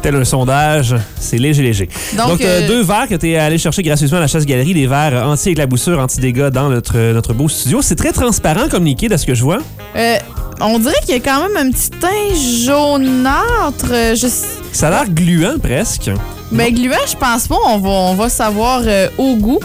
Tel 0.01 0.15
un 0.17 0.25
sondage, 0.25 0.93
c'est 1.17 1.37
léger, 1.37 1.63
léger. 1.63 1.87
Donc, 2.17 2.27
Donc, 2.31 2.41
euh, 2.41 2.59
euh, 2.63 2.67
deux 2.67 2.83
verres 2.83 3.07
que 3.07 3.15
tu 3.15 3.31
es 3.31 3.37
allé 3.37 3.57
chercher 3.57 3.83
gracieusement 3.83 4.17
à 4.17 4.21
la 4.21 4.27
chasse-galerie, 4.27 4.73
des 4.73 4.85
verres 4.85 5.25
anti-éclaboussure, 5.25 5.97
anti-dégâts 5.97 6.49
dans 6.49 6.67
notre, 6.67 7.13
notre 7.13 7.33
beau 7.33 7.47
studio. 7.47 7.81
C'est 7.81 7.95
très 7.95 8.11
transparent 8.11 8.67
comme 8.69 8.83
liquide, 8.83 9.13
à 9.13 9.17
ce 9.17 9.25
que 9.25 9.33
je 9.33 9.43
vois. 9.43 9.59
Euh, 9.95 10.17
on 10.59 10.77
dirait 10.77 10.99
qu'il 11.05 11.13
y 11.15 11.17
a 11.17 11.21
quand 11.21 11.47
même 11.47 11.55
un 11.67 11.71
petit 11.71 11.89
teint 11.89 12.35
jaunâtre. 12.65 13.91
euh, 13.91 14.13
Je... 14.15 14.27
Ça 14.73 14.87
a 14.87 14.89
l'air 14.89 15.09
gluant, 15.09 15.57
presque. 15.57 16.11
Ben, 16.51 16.73
gluant, 16.73 16.97
je 17.09 17.15
pense 17.15 17.47
pas. 17.47 17.55
On 17.65 17.77
va, 17.77 17.89
on 17.89 18.15
va 18.15 18.27
savoir 18.27 18.81
au 19.17 19.35
goût. 19.37 19.61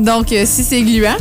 Donc, 0.00 0.26
si 0.30 0.64
c'est 0.64 0.82
gluant. 0.82 1.16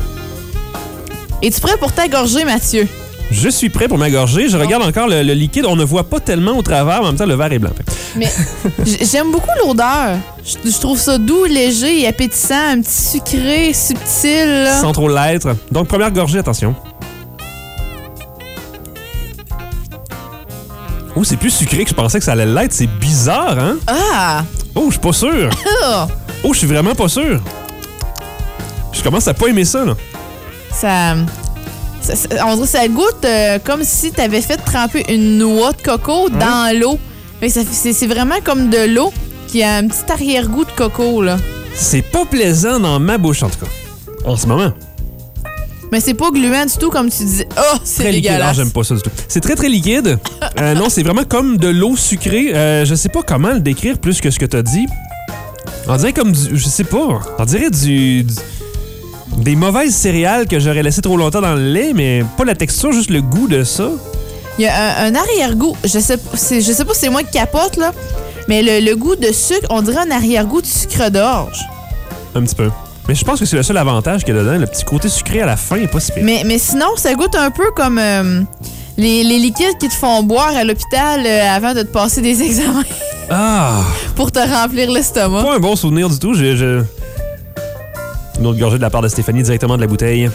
Es-tu 1.41 1.61
prêt 1.61 1.77
pour 1.77 1.91
ta 1.93 2.07
gorgée, 2.07 2.43
Mathieu? 2.43 2.87
Je 3.31 3.47
suis 3.47 3.69
prêt 3.69 3.87
pour 3.87 3.97
m'agorger. 3.97 4.49
Je 4.49 4.57
regarde 4.57 4.83
encore 4.83 5.07
le, 5.07 5.21
le 5.23 5.33
liquide. 5.33 5.65
On 5.65 5.75
ne 5.75 5.83
voit 5.83 6.03
pas 6.09 6.19
tellement 6.19 6.57
au 6.57 6.61
travers, 6.63 6.99
mais 7.01 7.07
en 7.07 7.11
même 7.11 7.15
temps, 7.17 7.25
le 7.27 7.35
verre 7.35 7.53
est 7.53 7.59
blanc. 7.59 7.69
Mais 8.15 8.27
j'aime 8.85 9.31
beaucoup 9.31 9.49
l'odeur. 9.65 10.17
Je, 10.43 10.69
je 10.69 10.77
trouve 10.79 10.97
ça 10.99 11.17
doux, 11.17 11.45
léger 11.45 12.01
et 12.01 12.07
appétissant, 12.07 12.71
un 12.71 12.81
petit 12.81 12.91
sucré, 12.91 13.73
subtil. 13.73 14.63
Là. 14.63 14.81
Sans 14.81 14.91
trop 14.91 15.07
l'être. 15.07 15.55
Donc, 15.71 15.87
première 15.87 16.11
gorgée, 16.11 16.39
attention. 16.39 16.75
Oh, 21.15 21.23
c'est 21.23 21.37
plus 21.37 21.51
sucré 21.51 21.83
que 21.83 21.89
je 21.89 21.95
pensais 21.95 22.19
que 22.19 22.25
ça 22.25 22.31
allait 22.33 22.45
l'être. 22.45 22.73
C'est 22.73 22.87
bizarre, 22.87 23.57
hein? 23.59 23.77
Ah! 23.87 24.43
Oh, 24.75 24.85
je 24.87 24.91
suis 24.91 24.99
pas 24.99 25.13
sûr. 25.13 25.49
Oh, 26.41 26.53
je 26.53 26.59
suis 26.59 26.67
vraiment 26.67 26.95
pas 26.95 27.09
sûr. 27.09 27.41
Je 28.93 29.03
commence 29.03 29.27
à 29.27 29.33
pas 29.33 29.47
aimer 29.47 29.65
ça, 29.65 29.83
là. 29.83 29.93
Ça, 30.79 31.15
ça- 32.01 32.15
ça- 32.15 32.27
on 32.47 32.53
dirait 32.55 32.61
que 32.61 32.67
ça 32.71 32.87
goûte 32.87 33.25
euh, 33.25 33.59
comme 33.63 33.83
si 33.83 34.11
tu 34.11 34.21
avais 34.21 34.41
fait 34.41 34.57
tremper 34.57 35.03
une 35.13 35.37
noix 35.37 35.71
de 35.73 35.81
coco 35.81 36.29
dans 36.29 36.77
l'eau. 36.79 36.97
Fait- 37.39 37.49
C'est 37.49 38.07
vraiment 38.07 38.35
comme 38.43 38.69
de 38.69 38.85
l'eau 38.93 39.11
qui 39.47 39.63
a 39.63 39.75
un 39.77 39.87
petit 39.87 40.11
arrière-goût 40.11 40.65
de 40.65 40.71
coco, 40.71 41.21
là. 41.21 41.37
C'est 41.75 42.01
pas 42.01 42.25
plaisant 42.25 42.79
dans 42.79 42.99
ma 42.99 43.17
bouche, 43.17 43.41
en 43.43 43.49
tout 43.49 43.59
cas. 43.59 43.71
En 44.25 44.35
ce 44.35 44.45
moment. 44.47 44.71
Mais 45.91 46.01
c'est 46.01 46.13
pas 46.13 46.29
gluant 46.29 46.65
du 46.65 46.77
tout, 46.77 46.89
comme 46.91 47.09
tu 47.09 47.23
dis. 47.23 47.43
Oh, 47.57 47.77
c'est 47.83 48.03
Très 48.03 48.11
liquide. 48.11 48.29
Ah, 48.29 48.33
dégueulasse. 48.35 48.55
j'aime 48.57 48.71
pas 48.71 48.83
ça 48.83 48.93
du 48.95 49.01
tout. 49.01 49.09
C'est 49.27 49.39
très, 49.41 49.55
très 49.55 49.69
liquide. 49.69 50.19
Euh, 50.59 50.73
non, 50.73 50.89
c'est 50.89 51.03
vraiment 51.03 51.23
comme 51.23 51.57
de 51.57 51.69
l'eau 51.69 51.95
sucrée. 51.95 52.53
Euh, 52.53 52.83
je 52.83 52.93
sais 52.95 53.07
pas 53.07 53.21
comment 53.23 53.49
le 53.53 53.59
décrire 53.61 53.97
plus 53.97 54.19
que 54.19 54.29
ce 54.29 54.37
que 54.39 54.45
t'as 54.45 54.61
dit. 54.61 54.85
On 55.87 55.95
dirait 55.95 56.11
comme 56.11 56.31
du... 56.33 56.57
Je 56.57 56.67
sais 56.67 56.83
pas. 56.83 57.19
On 57.37 57.45
dirait 57.45 57.69
du... 57.69 58.23
du- 58.23 58.33
des 59.37 59.55
mauvaises 59.55 59.95
céréales 59.95 60.47
que 60.47 60.59
j'aurais 60.59 60.83
laissé 60.83 61.01
trop 61.01 61.17
longtemps 61.17 61.41
dans 61.41 61.55
le 61.55 61.71
lait, 61.71 61.91
mais 61.93 62.23
pas 62.37 62.45
la 62.45 62.55
texture, 62.55 62.91
juste 62.91 63.09
le 63.09 63.21
goût 63.21 63.47
de 63.47 63.63
ça. 63.63 63.89
Il 64.57 64.63
y 64.63 64.67
a 64.67 65.03
un, 65.03 65.13
un 65.13 65.15
arrière-goût. 65.15 65.75
Je 65.83 65.99
sais, 65.99 66.17
je 66.33 66.59
sais 66.71 66.85
pas 66.85 66.93
si 66.93 66.99
c'est 67.01 67.09
moi 67.09 67.23
qui 67.23 67.31
capote, 67.31 67.77
là. 67.77 67.93
Mais 68.47 68.61
le, 68.61 68.85
le 68.85 68.95
goût 68.95 69.15
de 69.15 69.31
sucre, 69.31 69.67
on 69.69 69.81
dirait 69.81 70.01
un 70.07 70.11
arrière-goût 70.11 70.61
de 70.61 70.65
sucre 70.67 71.09
d'orge. 71.09 71.59
Un 72.35 72.41
petit 72.41 72.55
peu. 72.55 72.69
Mais 73.07 73.15
je 73.15 73.23
pense 73.23 73.39
que 73.39 73.45
c'est 73.45 73.55
le 73.55 73.63
seul 73.63 73.77
avantage 73.77 74.23
qu'il 74.25 74.35
y 74.35 74.37
a 74.37 74.41
dedans. 74.41 74.57
Le 74.57 74.67
petit 74.67 74.83
côté 74.83 75.07
sucré 75.07 75.41
à 75.41 75.45
la 75.45 75.55
fin 75.57 75.77
est 75.77 75.87
pas 75.87 75.99
si 75.99 76.11
pire. 76.11 76.23
Mais, 76.23 76.43
mais 76.45 76.57
sinon, 76.57 76.87
ça 76.97 77.13
goûte 77.13 77.35
un 77.35 77.51
peu 77.51 77.71
comme 77.75 77.97
euh, 77.99 78.41
les, 78.97 79.23
les 79.23 79.39
liquides 79.39 79.77
qui 79.79 79.87
te 79.87 79.93
font 79.93 80.21
boire 80.23 80.55
à 80.55 80.63
l'hôpital 80.63 81.21
euh, 81.25 81.49
avant 81.55 81.73
de 81.73 81.81
te 81.83 81.87
passer 81.87 82.21
des 82.21 82.41
examens 82.43 82.83
Ah! 83.29 83.81
pour 84.15 84.31
te 84.31 84.39
remplir 84.39 84.91
l'estomac. 84.91 85.43
Pas 85.43 85.55
un 85.55 85.59
bon 85.59 85.75
souvenir 85.75 86.09
du 86.09 86.19
tout. 86.19 86.33
J'ai- 86.33 86.81
Une 88.39 88.45
autre 88.47 88.59
gorgée 88.59 88.77
de 88.77 88.81
la 88.81 88.89
part 88.89 89.01
de 89.01 89.07
Stéphanie 89.07 89.43
directement 89.43 89.75
de 89.75 89.81
la 89.81 89.87
bouteille. 89.87 90.29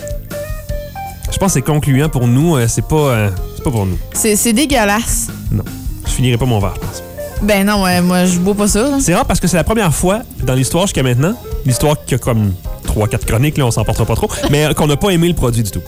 Je 1.33 1.39
pense 1.39 1.49
que 1.49 1.55
c'est 1.55 1.63
concluant 1.63 2.09
pour 2.09 2.27
nous. 2.27 2.57
euh, 2.57 2.67
C'est 2.69 2.87
pas... 2.87 2.97
euh, 2.97 3.31
c'est 3.57 3.65
pas 3.65 3.71
pour 3.71 3.87
nous. 3.87 3.99
C'est 4.13 4.37
c'est 4.37 4.53
dégueulasse. 4.53 5.29
Non. 5.51 5.65
Je 6.07 6.11
finirai 6.13 6.37
pas 6.37 6.45
mon 6.47 6.59
verre, 6.61 6.75
je 6.77 6.81
pense. 6.87 7.03
Ben 7.43 7.67
non, 7.67 7.83
ouais, 7.83 8.01
moi, 8.01 8.25
je 8.27 8.39
bois 8.39 8.55
pas 8.55 8.69
ça. 8.69 8.83
là. 8.83 8.99
C'est 9.01 9.15
rare 9.15 9.25
parce 9.25 9.41
que 9.41 9.49
c'est 9.49 9.57
la 9.57 9.65
première 9.65 9.93
fois 9.93 10.21
dans 10.45 10.55
l'histoire 10.55 10.85
jusqu'à 10.85 11.03
maintenant, 11.03 11.35
l'histoire 11.67 11.97
qui 12.05 12.15
a 12.15 12.19
comme 12.19 12.53
3-4 12.87 13.25
chroniques, 13.27 13.59
là, 13.59 13.67
on 13.67 13.71
s'en 13.71 13.85
portera 13.85 14.07
pas 14.07 14.15
trop, 14.15 14.29
mais 14.51 14.67
euh, 14.67 14.73
qu'on 14.75 14.87
n'a 14.87 14.97
pas 14.97 15.11
aimé 15.11 15.29
le 15.29 15.35
produit 15.35 15.63
du 15.63 15.71
tout. 15.71 15.83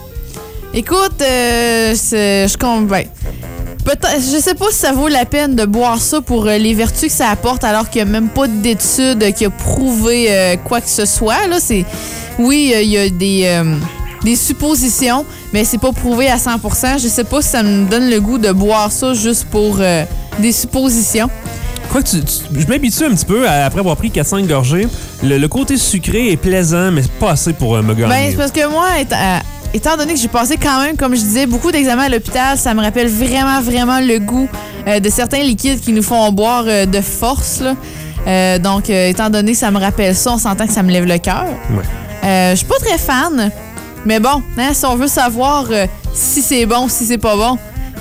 Écoute, 0.75 1.23
euh, 1.23 1.93
c'est- 1.95 2.49
je 2.49 2.59
compte 2.59 2.89
ben, 2.89 3.05
Peut-être, 3.87 4.21
je 4.21 4.39
sais 4.39 4.55
pas 4.55 4.67
si 4.71 4.79
ça 4.79 4.93
vaut 4.93 5.09
la 5.09 5.25
peine 5.25 5.55
de 5.55 5.65
boire 5.65 5.99
ça 6.01 6.21
pour 6.21 6.47
euh, 6.47 6.59
les 6.59 6.75
vertus 6.75 7.09
que 7.09 7.17
ça 7.17 7.31
apporte, 7.31 7.63
alors 7.65 7.89
qu'il 7.89 8.03
n'y 8.03 8.09
a 8.11 8.13
même 8.13 8.29
pas 8.29 8.49
d'étude 8.49 9.33
qui 9.35 9.45
a 9.47 9.51
prouvé 9.51 10.27
euh, 10.29 10.57
quoi 10.57 10.81
que 10.81 10.89
ce 10.91 11.07
soit. 11.07 11.47
Là, 11.49 11.57
c'est, 11.61 11.85
oui, 12.39 12.73
euh, 12.75 12.83
il 12.83 12.91
y 12.91 12.99
a 12.99 13.09
des, 13.09 13.63
des 14.25 14.35
suppositions, 14.37 15.25
mais 15.53 15.65
c'est 15.65 15.79
pas 15.79 15.93
prouvé 15.93 16.29
à 16.29 16.37
100%. 16.37 17.01
Je 17.01 17.07
sais 17.07 17.23
pas 17.25 17.41
si 17.43 17.49
ça 17.51 17.63
me 17.63 17.89
donne 17.89 18.11
le 18.11 18.21
goût 18.21 18.39
de 18.39 18.51
boire 18.51 18.91
ça 18.91 19.15
juste 19.15 19.45
pour 19.45 19.77
euh, 19.81 20.05
des 20.41 20.51
suppositions. 20.53 21.31
Quoi 21.93 22.03
que 22.03 22.09
tu, 22.09 22.21
tu- 22.25 22.61
je 22.61 22.67
m'habitue 22.67 23.05
un 23.05 23.15
petit 23.15 23.25
peu 23.25 23.47
à- 23.49 23.67
après 23.67 23.79
avoir 23.79 23.97
pris 23.97 24.11
4-5 24.11 24.49
gorgées. 24.49 24.89
Le, 25.23 25.39
le 25.39 25.49
côté 25.49 25.77
sucré 25.77 26.33
est 26.33 26.37
plaisant, 26.37 26.91
mais 26.91 27.03
c'est 27.03 27.13
pas 27.13 27.31
assez 27.31 27.53
pour 27.53 27.77
euh, 27.77 27.83
me 27.83 27.95
gagner. 27.95 28.09
Ben, 28.13 28.31
c'est 28.31 28.37
parce 28.37 28.51
que 28.51 28.69
moi, 28.69 28.87
euh, 28.99 29.39
étant 29.75 29.97
donné 29.97 30.15
que 30.15 30.21
j'ai 30.21 30.29
passé 30.29 30.57
quand 30.57 30.81
même, 30.83 30.97
comme 30.97 31.15
je 31.15 31.21
disais, 31.21 31.47
beaucoup 31.47 31.71
d'examens 31.71 32.05
à 32.05 32.09
l'hôpital, 32.09 32.59
ça 32.59 32.75
me 32.75 32.83
rappelle 32.83 33.09
vraiment, 33.09 33.61
vraiment 33.61 34.01
le 34.01 34.19
goût 34.19 34.49
euh, 34.87 35.01
de 35.01 35.09
certains 35.09 35.43
liquides 35.43 35.81
qui 35.81 35.93
nous 35.93 36.03
font 36.03 36.31
boire 36.33 36.65
euh, 36.67 36.87
de 36.87 37.01
force. 37.01 37.61
là. 37.61 37.75
Euh, 38.27 38.59
donc, 38.59 38.91
étant 38.91 39.31
donné 39.31 39.53
que 39.53 39.59
ça 39.59 39.71
me 39.71 39.79
rappelle 39.79 40.15
ça, 40.15 40.33
on 40.33 40.39
s'entend 40.39 40.67
que 40.67 40.73
ça 40.73 40.83
me 40.83 40.91
lève 40.91 41.05
le 41.05 41.19
cœur. 41.19 41.47
Ouais. 41.71 42.51
Je 42.53 42.57
suis 42.57 42.67
pas 42.67 42.79
très 42.81 42.99
fan, 42.99 43.53
mais 44.05 44.19
bon, 44.19 44.43
hein, 44.59 44.71
si 44.73 44.85
on 44.85 44.97
veut 44.97 45.07
savoir 45.07 45.67
si 46.13 46.43
c'est 46.43 46.67
bon, 46.67 46.89
si 46.89 47.05
c'est 47.05 47.19
pas 47.19 47.37
bon, 47.37 47.57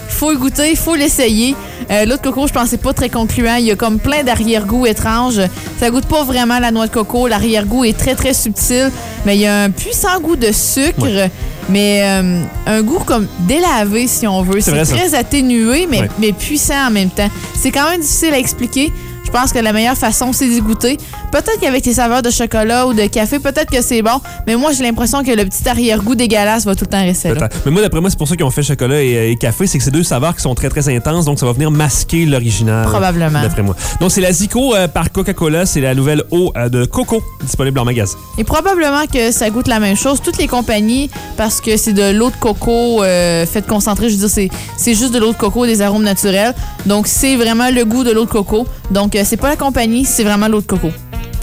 faut 0.10 0.32
le 0.32 0.38
goûter, 0.38 0.72
il 0.72 0.78
faut 0.78 0.96
l'essayer. 0.96 1.56
Euh, 1.92 2.06
L'autre 2.06 2.24
coco, 2.24 2.48
je 2.48 2.54
pensais 2.54 2.78
pas 2.78 2.94
très 2.94 3.10
concluant. 3.10 3.56
Il 3.56 3.66
y 3.66 3.72
a 3.72 3.76
comme 3.76 4.00
plein 4.00 4.24
d'arrière-goûts 4.24 4.86
étranges. 4.86 5.42
Ça 5.80 5.90
goûte 5.90 6.06
pas 6.06 6.24
vraiment 6.24 6.60
la 6.60 6.72
noix 6.72 6.88
de 6.88 6.92
coco. 6.92 7.28
L'arrière-goût 7.28 7.84
est 7.86 7.98
très, 7.98 8.16
très 8.16 8.34
subtil. 8.34 8.92
Mais 9.26 9.36
il 9.38 9.42
y 9.42 9.48
a 9.48 9.64
un 9.64 9.70
puissant 9.70 10.20
goût 10.20 10.36
de 10.36 10.52
sucre, 10.52 11.30
mais 11.70 12.02
euh, 12.04 12.42
un 12.68 12.82
goût 12.82 13.00
comme 13.06 13.28
délavé, 13.40 14.08
si 14.08 14.28
on 14.28 14.42
veut. 14.42 14.62
C'est 14.62 14.84
ça. 14.86 14.96
très 14.96 15.16
atténué, 15.16 15.88
mais, 15.90 16.02
Ouais. 16.02 16.10
mais 16.20 16.32
puissant 16.34 16.88
en 16.88 16.92
même 16.92 17.10
temps. 17.10 17.30
C'est 17.60 17.72
quand 17.72 17.90
même 17.90 18.02
difficile 18.02 18.34
à 18.34 18.40
expliquer. 18.40 18.92
Je 19.26 19.32
pense 19.32 19.52
que 19.52 19.60
la 19.60 19.74
meilleure 19.74 19.98
façon, 19.98 20.32
c'est 20.34 20.48
d'y 20.48 20.62
goûter. 20.62 20.98
Peut-être 21.36 21.60
qu'avec 21.60 21.84
tes 21.84 21.94
saveurs 21.94 22.22
de 22.22 22.30
chocolat 22.30 22.88
ou 22.88 22.94
de 22.94 23.08
café, 23.08 23.40
peut-être 23.40 23.70
que 23.70 23.82
c'est 23.82 24.02
bon, 24.02 24.22
mais 24.48 24.56
moi, 24.56 24.72
j'ai 24.72 24.84
l'impression 24.84 25.22
que 25.22 25.32
le 25.32 25.44
petit 25.44 25.68
arrière-goût 25.68 26.16
dégueulasse 26.16 26.64
va 26.64 26.76
tout 26.76 26.86
le 26.86 26.90
temps 26.90 27.04
rester 27.04 27.34
là. 27.34 27.50
Mais 27.66 27.72
moi, 27.72 27.82
d'après 27.82 28.00
moi, 28.00 28.10
c'est 28.10 28.18
pour 28.18 28.28
ça 28.28 28.38
qu'ils 28.38 28.46
ont 28.46 28.52
fait 28.52 28.64
chocolat 28.64 29.04
et, 29.04 29.32
et 29.32 29.36
café, 29.36 29.68
c'est 29.68 29.78
que 29.78 29.84
c'est 29.84 29.92
deux 29.92 30.04
saveurs 30.04 30.34
qui 30.34 30.42
sont 30.42 30.56
très 30.56 30.70
très 30.70 30.88
intenses, 30.96 31.26
donc 31.26 31.38
ça 31.38 31.46
va 31.46 31.52
venir 31.52 31.72
masquer 31.72 32.26
l'original. 32.26 32.86
Probablement. 32.86 33.42
D'après 33.42 33.64
moi. 33.64 33.76
Donc 34.00 34.12
c'est 34.12 34.22
la 34.22 34.32
Zico 34.32 34.76
euh, 34.76 34.88
par 34.88 35.12
Coca-Cola, 35.12 35.66
c'est 35.66 35.82
la 35.82 35.94
nouvelle 35.94 36.24
eau 36.32 36.54
euh, 36.56 36.70
de 36.70 36.86
coco 36.86 37.22
disponible 37.42 37.80
en 37.80 37.86
magasin. 37.86 38.18
Et 38.38 38.46
probablement 38.46 39.06
que 39.12 39.32
ça 39.32 39.50
goûte 39.50 39.68
la 39.68 39.82
même 39.82 39.98
chose. 39.98 40.22
Toutes 40.24 40.38
les 40.38 40.48
compagnies, 40.48 41.10
parce 41.36 41.60
que 41.60 41.76
c'est 41.76 41.94
de 41.94 42.18
l'eau 42.18 42.30
de 42.30 42.36
coco 42.38 43.04
euh, 43.04 43.46
faite 43.46 43.68
concentrée, 43.68 44.08
je 44.08 44.14
veux 44.14 44.20
dire, 44.22 44.30
c'est, 44.30 44.50
c'est 44.78 44.96
juste 44.96 45.14
de 45.14 45.20
l'eau 45.20 45.34
de 45.34 45.38
coco, 45.38 45.66
des 45.66 45.82
arômes 45.82 46.04
naturels. 46.04 46.54
Donc, 46.86 47.08
c'est 47.08 47.36
vraiment 47.36 47.70
le 47.72 47.84
goût 47.84 48.06
de 48.06 48.12
l'eau 48.12 48.24
de 48.24 48.30
coco. 48.30 48.66
Donc, 48.92 49.16
euh, 49.16 49.24
c'est 49.26 49.38
pas 49.38 49.50
la 49.50 49.58
compagnie, 49.58 50.06
c'est 50.06 50.24
vraiment 50.24 50.48
l'eau 50.48 50.62
de 50.62 50.66
coco. 50.66 50.92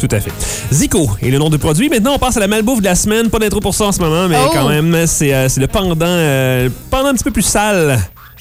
Tout 0.02 0.16
à 0.16 0.18
fait. 0.18 0.32
Zico 0.72 1.10
est 1.22 1.30
le 1.30 1.38
nom 1.38 1.48
du 1.48 1.58
produit. 1.58 1.88
Maintenant, 1.88 2.14
on 2.14 2.18
passe 2.18 2.36
à 2.36 2.40
la 2.40 2.48
malbouffe 2.48 2.80
de 2.80 2.84
la 2.86 2.96
semaine. 2.96 3.30
Pas 3.30 3.38
d'intro 3.38 3.60
pour 3.60 3.72
ça 3.72 3.84
en 3.84 3.92
ce 3.92 4.00
moment, 4.00 4.26
mais 4.28 4.34
Oh! 4.36 4.50
quand 4.52 4.68
même, 4.68 5.06
c'est 5.06 5.32
euh, 5.32 5.48
c'est 5.48 5.60
le 5.60 5.68
pendant, 5.68 5.94
euh, 6.06 6.68
pendant 6.90 7.10
un 7.10 7.14
petit 7.14 7.22
peu 7.22 7.30
plus 7.30 7.42
sale. 7.42 8.00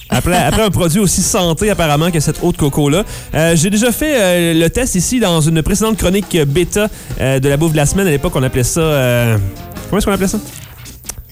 Après, 0.10 0.36
après 0.48 0.64
un 0.64 0.72
produit 0.72 1.00
aussi 1.00 1.22
santé 1.22 1.70
apparemment 1.70 2.10
que 2.10 2.20
cette 2.20 2.40
eau 2.42 2.52
de 2.52 2.58
coco-là. 2.58 3.04
Euh, 3.36 3.56
J'ai 3.56 3.70
déjà 3.70 3.92
fait 3.92 4.16
euh, 4.20 4.54
le 4.56 4.70
test 4.72 4.96
ici 4.96 5.20
dans 5.20 5.40
une 5.40 5.62
précédente 5.62 5.98
chronique 5.98 6.36
bêta 6.48 6.88
euh, 7.20 7.38
de 7.40 7.48
la 7.48 7.58
bouffe 7.58 7.74
de 7.74 7.78
la 7.78 7.86
semaine. 7.86 8.08
À 8.08 8.12
l'époque, 8.12 8.34
on 8.36 8.42
appelait 8.42 8.64
ça... 8.64 8.82
euh, 8.82 9.38
comment 9.90 10.00
est-ce 10.00 10.08
qu'on 10.08 10.14
appelait 10.14 10.28
ça? 10.28 10.40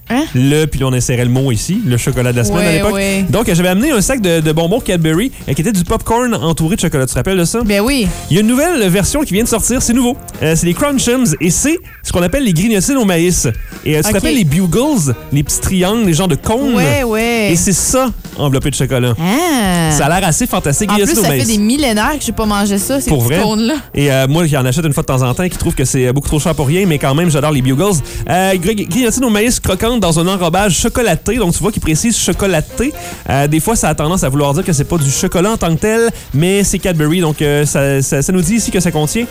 Hein? 0.10 0.24
Le, 0.34 0.66
puis 0.66 0.80
là, 0.80 0.88
on 0.88 0.94
insérait 0.94 1.24
le 1.24 1.30
mot 1.30 1.52
ici, 1.52 1.82
le 1.86 1.98
chocolat 1.98 2.32
de 2.32 2.38
la 2.38 2.44
semaine 2.44 2.66
à 2.68 2.72
l'époque. 2.72 2.94
ouais. 2.94 3.26
Donc, 3.30 3.52
j'avais 3.54 3.68
amené 3.70 3.92
un 3.92 4.02
sac 4.02 4.22
de, 4.22 4.40
de 4.40 4.52
bonbons 4.52 4.80
Cadbury 4.80 5.32
euh, 5.48 5.54
qui 5.54 5.62
était 5.62 5.72
du 5.72 5.84
popcorn 5.84 6.34
entouré 6.34 6.76
de 6.76 6.82
chocolat. 6.82 7.06
Tu 7.06 7.12
te 7.14 7.18
rappelles 7.20 7.38
de 7.38 7.46
ça? 7.46 7.62
Ben 7.64 7.82
oui. 7.82 8.08
Il 8.30 8.36
y 8.36 8.38
a 8.38 8.42
une 8.42 8.48
nouvelle 8.48 8.88
version 8.90 9.22
qui 9.24 9.34
vient 9.34 9.44
de 9.44 9.48
sortir, 9.50 9.82
c'est 9.82 9.94
nouveau. 9.94 10.18
Euh, 10.42 10.56
c'est 10.56 10.66
les 10.66 10.74
Crunchums 10.74 11.36
et 11.40 11.52
c'est 11.52 11.78
ce 12.04 12.12
qu'on 12.12 12.24
appelle 12.24 12.44
les 12.44 12.54
grignotines 12.54 12.98
au 12.98 13.06
maïs. 13.06 13.48
Et 13.86 13.96
euh, 13.96 13.98
tu 13.98 14.04
te 14.04 14.08
Ok. 14.10 14.14
rappelles 14.16 14.36
les 14.36 14.44
Bugles, 14.46 15.14
les 15.32 15.44
petits 15.44 15.60
triangles, 15.62 16.06
les 16.08 16.14
genres 16.14 16.28
de 16.28 16.36
cônes? 16.36 16.74
Ouais, 16.76 17.04
ouais. 17.04 17.52
Et 17.52 17.56
c'est 17.56 17.72
ça 17.74 18.10
enveloppé 18.38 18.70
de 18.72 18.76
chocolat. 18.76 19.14
Ah. 19.20 19.92
Ça 19.92 20.06
a 20.06 20.20
l'air 20.20 20.28
assez 20.28 20.48
fantastique. 20.48 20.90
En 20.92 20.96
plus, 20.96 21.14
ça 21.14 21.28
maïs. 21.28 21.44
fait 21.46 21.52
des 21.52 21.58
millénaires 21.58 22.18
que 22.18 22.24
j'ai 22.26 22.32
pas 22.32 22.46
mangé 22.46 22.78
ça, 22.78 23.02
ces 23.02 23.10
Pour 23.10 23.26
petits 23.28 23.34
vrai? 23.36 23.44
cônes-là. 23.44 23.74
Et 23.94 24.12
euh, 24.12 24.28
moi, 24.28 24.46
j'en 24.48 24.64
achète 24.66 24.86
une 24.86 24.94
fois 24.94 25.04
de 25.04 25.08
temps 25.08 25.22
en 25.22 25.34
temps 25.34 25.48
qui 25.50 25.58
trouve 25.58 25.76
que 25.76 25.84
c'est 25.86 26.12
beaucoup 26.14 26.30
trop 26.30 26.40
cher 26.40 26.56
pour 26.56 26.68
rien, 26.68 26.86
mais 26.86 26.98
quand 26.98 27.14
même, 27.14 27.30
j'adore 27.30 27.52
les 27.52 27.62
Bugles. 27.62 27.84
Euh, 28.30 28.54
gri- 28.56 28.88
grignotines 28.88 29.26
au 29.26 29.30
maïs 29.30 29.60
croquantes 29.60 29.99
dans 30.00 30.20
un 30.20 30.28
enrobage 30.28 30.78
chocolaté. 30.78 31.38
Donc, 31.38 31.54
tu 31.54 31.60
vois 31.60 31.72
qu'il 31.72 31.82
précise 31.82 32.18
chocolaté. 32.18 32.94
Euh, 33.30 33.48
des 33.48 33.60
fois, 33.60 33.76
ça 33.76 33.90
a 33.90 33.96
tendance 33.96 34.24
à 34.24 34.30
vouloir 34.30 34.54
dire 34.54 34.64
que 34.64 34.74
c'est 34.74 34.84
pas 34.84 34.98
du 34.98 35.12
chocolat 35.12 35.52
en 35.52 35.58
tant 35.58 35.76
que 35.76 35.82
tel, 35.82 36.10
mais 36.34 36.64
c'est 36.64 36.80
Cadbury. 36.80 37.22
Donc, 37.22 37.42
euh, 37.42 37.66
ça, 37.66 38.32
nous 38.32 38.42
dit 38.42 38.56
ici 38.56 38.72
que 38.72 38.80
ça 38.80 38.92
contient 38.92 39.26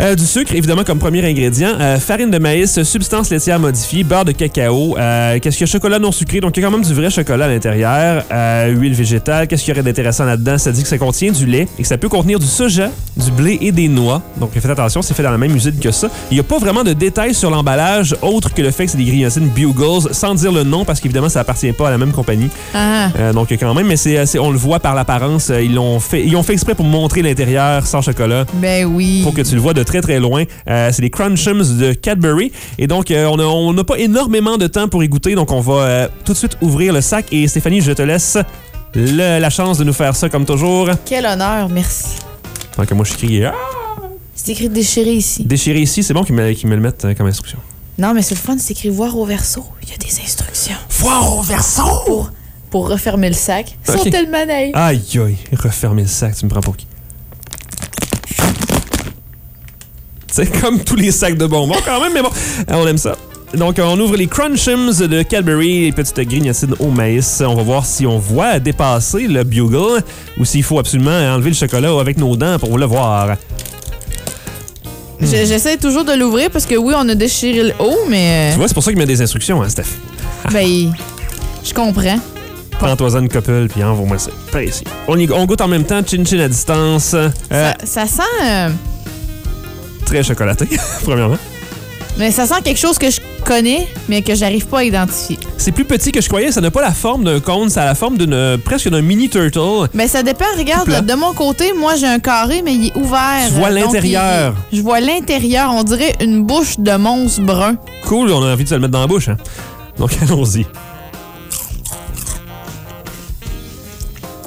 euh, 0.00 0.14
du 0.14 0.24
sucre, 0.26 0.54
évidemment, 0.54 0.84
comme 0.84 0.98
premier 0.98 1.24
ingrédient. 1.24 1.72
euh, 1.80 1.98
farine 1.98 2.30
de 2.30 2.38
maïs, 2.38 2.82
substance 2.82 3.30
laitière 3.30 3.58
modifiée, 3.58 4.04
beurre 4.04 4.24
de 4.24 4.32
cacao. 4.32 4.96
euh, 4.98 5.38
Qu'est-ce 5.40 5.56
qu'il 5.56 5.66
y 5.66 5.70
a? 5.70 5.72
Chocolat 5.72 5.98
non 5.98 6.12
sucré. 6.12 6.40
Donc, 6.40 6.56
il 6.56 6.60
y 6.60 6.64
a 6.64 6.68
quand 6.68 6.76
même 6.76 6.84
du 6.86 6.92
vrai 6.94 7.10
chocolat 7.10 7.46
à 7.46 7.48
l'intérieur. 7.48 8.24
huile 8.68 8.94
végétale. 8.94 9.46
Qu'est-ce 9.48 9.64
qu'il 9.64 9.72
y 9.74 9.76
aurait 9.76 9.82
d'intéressant 9.82 10.24
là-dedans? 10.24 10.58
Ça 10.58 10.70
dit 10.72 10.82
que 10.82 10.88
ça 10.88 10.98
contient 10.98 11.32
du 11.32 11.46
lait 11.46 11.66
et 11.78 11.82
que 11.82 11.88
ça 11.88 11.96
peut 11.98 12.08
contenir 12.08 12.38
du 12.38 12.46
soja, 12.46 12.90
du 13.16 13.30
blé 13.30 13.58
et 13.60 13.72
des 13.72 13.88
noix. 13.88 14.22
Donc, 14.38 14.50
faites 14.52 14.66
attention, 14.66 15.02
c'est 15.02 15.14
fait 15.14 15.22
dans 15.22 15.30
la 15.30 15.38
même 15.38 15.54
usine 15.54 15.78
que 15.78 15.90
ça. 15.90 16.08
Il 16.30 16.34
n'y 16.34 16.40
a 16.40 16.44
pas 16.44 16.58
vraiment 16.58 16.84
de 16.84 16.92
détails 16.92 17.34
sur 17.34 17.50
l'emballage 17.50 18.14
autre 18.22 18.52
que 18.52 18.62
le 18.62 18.70
fait 18.70 18.84
que 18.86 18.90
c'est 18.92 18.98
des 18.98 19.04
grignotines 19.04 19.48
Bugles, 19.48 20.08
sans 20.12 20.34
dire 20.34 20.52
le 20.52 20.62
nom, 20.64 20.84
parce 20.84 21.00
qu'évidemment, 21.00 21.28
ça 21.28 21.40
appartient 21.40 21.72
pas 21.72 21.88
à 21.88 21.90
la 21.90 21.98
même 21.98 22.12
compagnie. 22.12 22.48
Ah. 22.74 23.08
Donc, 23.32 23.48
quand 23.58 23.74
même, 23.74 23.86
mais 23.86 23.96
c'est, 23.96 24.38
on 24.38 24.50
le 24.50 24.58
voit 24.58 24.80
par 24.80 24.94
l'apparence. 24.94 25.50
Ils 25.62 25.74
l'ont 25.74 26.00
fait, 26.00 26.24
ils 26.24 26.36
ont 26.36 26.42
fait 26.42 26.52
exprès 26.52 26.74
pour 26.74 26.84
montrer 26.86 27.22
l'intérieur 27.22 27.86
sans 27.86 28.02
chocolat 28.02 28.44
Ben 28.54 28.84
oui. 28.84 29.20
pour 29.22 29.32
que 29.34 29.42
tu 29.42 29.54
le 29.54 29.60
vois 29.60 29.74
de 29.76 29.82
très 29.84 30.00
très 30.00 30.18
loin. 30.18 30.42
Euh, 30.68 30.90
c'est 30.92 31.02
les 31.02 31.10
Crunchums 31.10 31.76
de 31.78 31.92
Cadbury. 31.92 32.50
Et 32.78 32.86
donc, 32.88 33.10
euh, 33.12 33.26
on 33.26 33.72
n'a 33.72 33.84
pas 33.84 33.98
énormément 33.98 34.56
de 34.58 34.66
temps 34.66 34.88
pour 34.88 35.04
y 35.04 35.08
goûter. 35.08 35.34
Donc, 35.36 35.52
on 35.52 35.60
va 35.60 35.74
euh, 35.74 36.08
tout 36.24 36.32
de 36.32 36.38
suite 36.38 36.56
ouvrir 36.60 36.92
le 36.92 37.00
sac. 37.00 37.26
Et 37.32 37.46
Stéphanie, 37.46 37.80
je 37.80 37.92
te 37.92 38.02
laisse 38.02 38.36
le- 38.94 39.38
la 39.38 39.50
chance 39.50 39.78
de 39.78 39.84
nous 39.84 39.92
faire 39.92 40.16
ça 40.16 40.28
comme 40.28 40.44
toujours. 40.44 40.88
Quel 41.04 41.24
honneur, 41.26 41.68
merci. 41.68 42.16
Tant 42.74 42.84
que 42.84 42.94
moi, 42.94 43.04
je 43.04 43.14
crie 43.14 43.44
ah! 43.44 43.54
C'est 44.34 44.52
écrit 44.52 44.68
déchiré 44.68 45.12
ici. 45.12 45.44
déchiré 45.44 45.80
ici. 45.80 46.02
C'est 46.02 46.12
bon 46.14 46.22
qu'ils 46.24 46.34
me, 46.34 46.74
le 46.74 46.80
mettent 46.80 47.04
euh, 47.04 47.14
comme 47.14 47.26
instruction. 47.26 47.58
Non, 47.98 48.12
mais 48.12 48.20
c'est 48.22 48.34
le 48.34 48.40
fun, 48.40 48.56
c'est 48.58 48.72
écrit 48.72 48.90
voir 48.90 49.16
au 49.16 49.24
verso. 49.24 49.64
Il 49.82 49.88
y 49.88 49.92
a 49.94 49.96
des 49.96 50.20
instructions 50.22 50.76
Foire 50.88 51.38
au 51.38 51.42
verso! 51.42 51.82
pour, 52.04 52.30
pour 52.70 52.88
refermer 52.90 53.28
le 53.28 53.34
sac. 53.34 53.76
Ils 53.88 53.94
Ok. 53.94 53.98
sont 54.04 54.10
tellement 54.10 54.44
naïfs. 54.44 54.74
Aïe, 54.76 55.00
aïe, 55.14 55.36
refermer 55.58 56.02
le 56.02 56.08
sac, 56.08 56.36
tu 56.36 56.44
me 56.44 56.50
prends 56.50 56.60
pour 56.60 56.76
qui? 56.76 56.86
C'est 60.44 60.60
comme 60.60 60.80
tous 60.80 60.96
les 60.96 61.10
sacs 61.12 61.36
de 61.38 61.46
bonbons 61.46 61.76
quand 61.84 62.00
même, 62.00 62.12
mais 62.12 62.22
bon, 62.22 62.28
euh, 62.70 62.74
on 62.74 62.86
aime 62.86 62.98
ça. 62.98 63.16
Donc, 63.54 63.76
on 63.82 63.98
ouvre 64.00 64.16
les 64.16 64.26
Crunchums 64.26 64.92
de 65.06 65.22
Cadbury, 65.22 65.84
les 65.86 65.92
petites 65.92 66.20
grignotines 66.28 66.74
au 66.80 66.90
maïs. 66.90 67.42
On 67.46 67.54
va 67.54 67.62
voir 67.62 67.86
si 67.86 68.04
on 68.06 68.18
voit 68.18 68.58
dépasser 68.58 69.28
le 69.28 69.44
bugle 69.44 70.02
ou 70.38 70.44
s'il 70.44 70.62
faut 70.62 70.78
absolument 70.78 71.10
enlever 71.12 71.50
le 71.50 71.56
chocolat 71.56 71.90
avec 71.98 72.18
nos 72.18 72.36
dents 72.36 72.58
pour 72.58 72.76
le 72.76 72.84
voir. 72.86 73.36
Je- 75.20 75.26
J'essaie 75.46 75.76
toujours 75.78 76.04
de 76.04 76.12
l'ouvrir 76.12 76.50
parce 76.50 76.66
que 76.66 76.74
oui, 76.74 76.92
on 76.96 77.08
a 77.08 77.14
déchiré 77.14 77.62
le 77.62 77.72
haut, 77.78 77.96
mais. 78.08 78.50
Tu 78.52 78.58
vois, 78.58 78.68
c'est 78.68 78.74
pour 78.74 78.82
ça 78.82 78.90
qu'il 78.90 78.98
met 78.98 79.06
des 79.06 79.22
instructions, 79.22 79.62
hein, 79.62 79.68
Steph. 79.68 79.84
euh, 80.46 80.48
ben, 80.52 80.92
je 81.64 81.72
comprends. 81.72 82.18
Prends-toi 82.78 83.16
une 83.16 83.28
couple, 83.30 83.68
puis 83.70 83.82
envoie-moi 83.82 84.18
ça. 84.18 84.30
On, 85.08 85.18
y- 85.18 85.30
on 85.32 85.46
goûte 85.46 85.62
en 85.62 85.68
même 85.68 85.84
temps, 85.84 86.02
chin-chin 86.06 86.40
à 86.40 86.48
distance. 86.48 87.14
Euh, 87.14 87.30
Ça, 87.50 87.74
ça 87.84 88.06
sent. 88.06 88.22
euh, 88.44 88.68
Très 90.06 90.22
chocolaté, 90.22 90.66
premièrement. 91.04 91.36
mais 92.16 92.30
ça 92.30 92.46
sent 92.46 92.62
quelque 92.64 92.78
chose 92.78 92.96
que 92.98 93.10
je 93.10 93.20
connais, 93.44 93.86
mais 94.08 94.22
que 94.22 94.34
j'arrive 94.34 94.66
pas 94.66 94.78
à 94.80 94.84
identifier. 94.84 95.38
C'est 95.58 95.70
plus 95.72 95.84
petit 95.84 96.10
que 96.12 96.20
je 96.20 96.28
croyais. 96.28 96.50
Ça 96.52 96.60
n'a 96.60 96.70
pas 96.70 96.80
la 96.82 96.92
forme 96.92 97.24
d'un 97.24 97.38
cône, 97.40 97.68
ça 97.70 97.82
a 97.82 97.84
la 97.86 97.94
forme 97.94 98.16
d'une 98.18 98.32
euh, 98.32 98.56
presque 98.58 98.88
d'un 98.88 99.02
mini 99.02 99.28
turtle. 99.28 99.88
Ben, 99.94 100.08
ça 100.08 100.22
dépend. 100.22 100.44
Regarde, 100.56 101.04
de 101.06 101.14
mon 101.14 101.32
côté, 101.32 101.72
moi, 101.72 101.94
j'ai 101.96 102.06
un 102.06 102.18
carré, 102.20 102.62
mais 102.64 102.74
il 102.74 102.86
est 102.88 102.96
ouvert. 102.96 103.46
Tu 103.48 103.54
vois 103.54 103.70
l'intérieur. 103.70 104.54
Je 104.72 104.80
vois 104.80 105.00
l'intérieur. 105.00 105.70
On 105.72 105.82
dirait 105.84 106.14
une 106.20 106.44
bouche 106.44 106.78
de 106.78 106.96
monstre 106.96 107.42
brun. 107.42 107.76
Cool, 108.04 108.30
on 108.32 108.42
a 108.42 108.52
envie 108.52 108.64
de 108.64 108.68
se 108.68 108.74
le 108.74 108.80
mettre 108.80 108.92
dans 108.92 109.00
la 109.00 109.06
bouche. 109.06 109.28
Hein? 109.28 109.36
Donc 109.98 110.10
allons-y. 110.22 110.66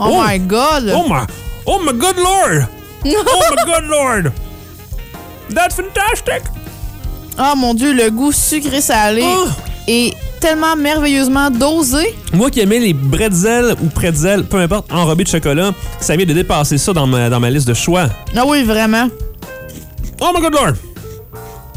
Oh, 0.01 0.05
Oh! 0.11 0.23
my 0.25 0.39
God! 0.39 0.93
Oh 0.95 1.03
my, 1.09 1.25
oh 1.65 1.79
my 1.83 1.91
good 1.93 2.17
lord! 2.17 2.67
Oh 3.05 3.41
my 3.55 3.63
good 3.65 3.89
lord! 3.89 4.31
That's 5.53 5.75
fantastic! 5.75 6.43
Oh 7.39 7.55
mon 7.55 7.73
Dieu, 7.73 7.93
le 7.93 8.09
goût 8.11 8.31
sucré-salé 8.31 9.23
Oh! 9.25 9.47
est 9.87 10.13
tellement 10.39 10.75
merveilleusement 10.75 11.49
dosé. 11.49 12.15
Moi 12.33 12.49
qui 12.49 12.59
aimais 12.59 12.79
les 12.79 12.93
bretzels 12.93 13.75
ou 13.81 13.87
pretzels, 13.87 14.43
peu 14.45 14.57
importe, 14.57 14.91
enrobés 14.91 15.23
de 15.23 15.29
chocolat, 15.29 15.71
ça 15.99 16.15
vient 16.15 16.25
de 16.25 16.33
dépasser 16.33 16.77
ça 16.77 16.93
dans 16.93 17.07
ma, 17.07 17.29
dans 17.29 17.39
ma 17.39 17.49
liste 17.49 17.67
de 17.67 17.73
choix. 17.73 18.07
Ah 18.35 18.43
oui, 18.45 18.63
vraiment. 18.63 19.07
Oh 20.21 20.31
my 20.35 20.41
good 20.41 20.53
lord! 20.53 20.73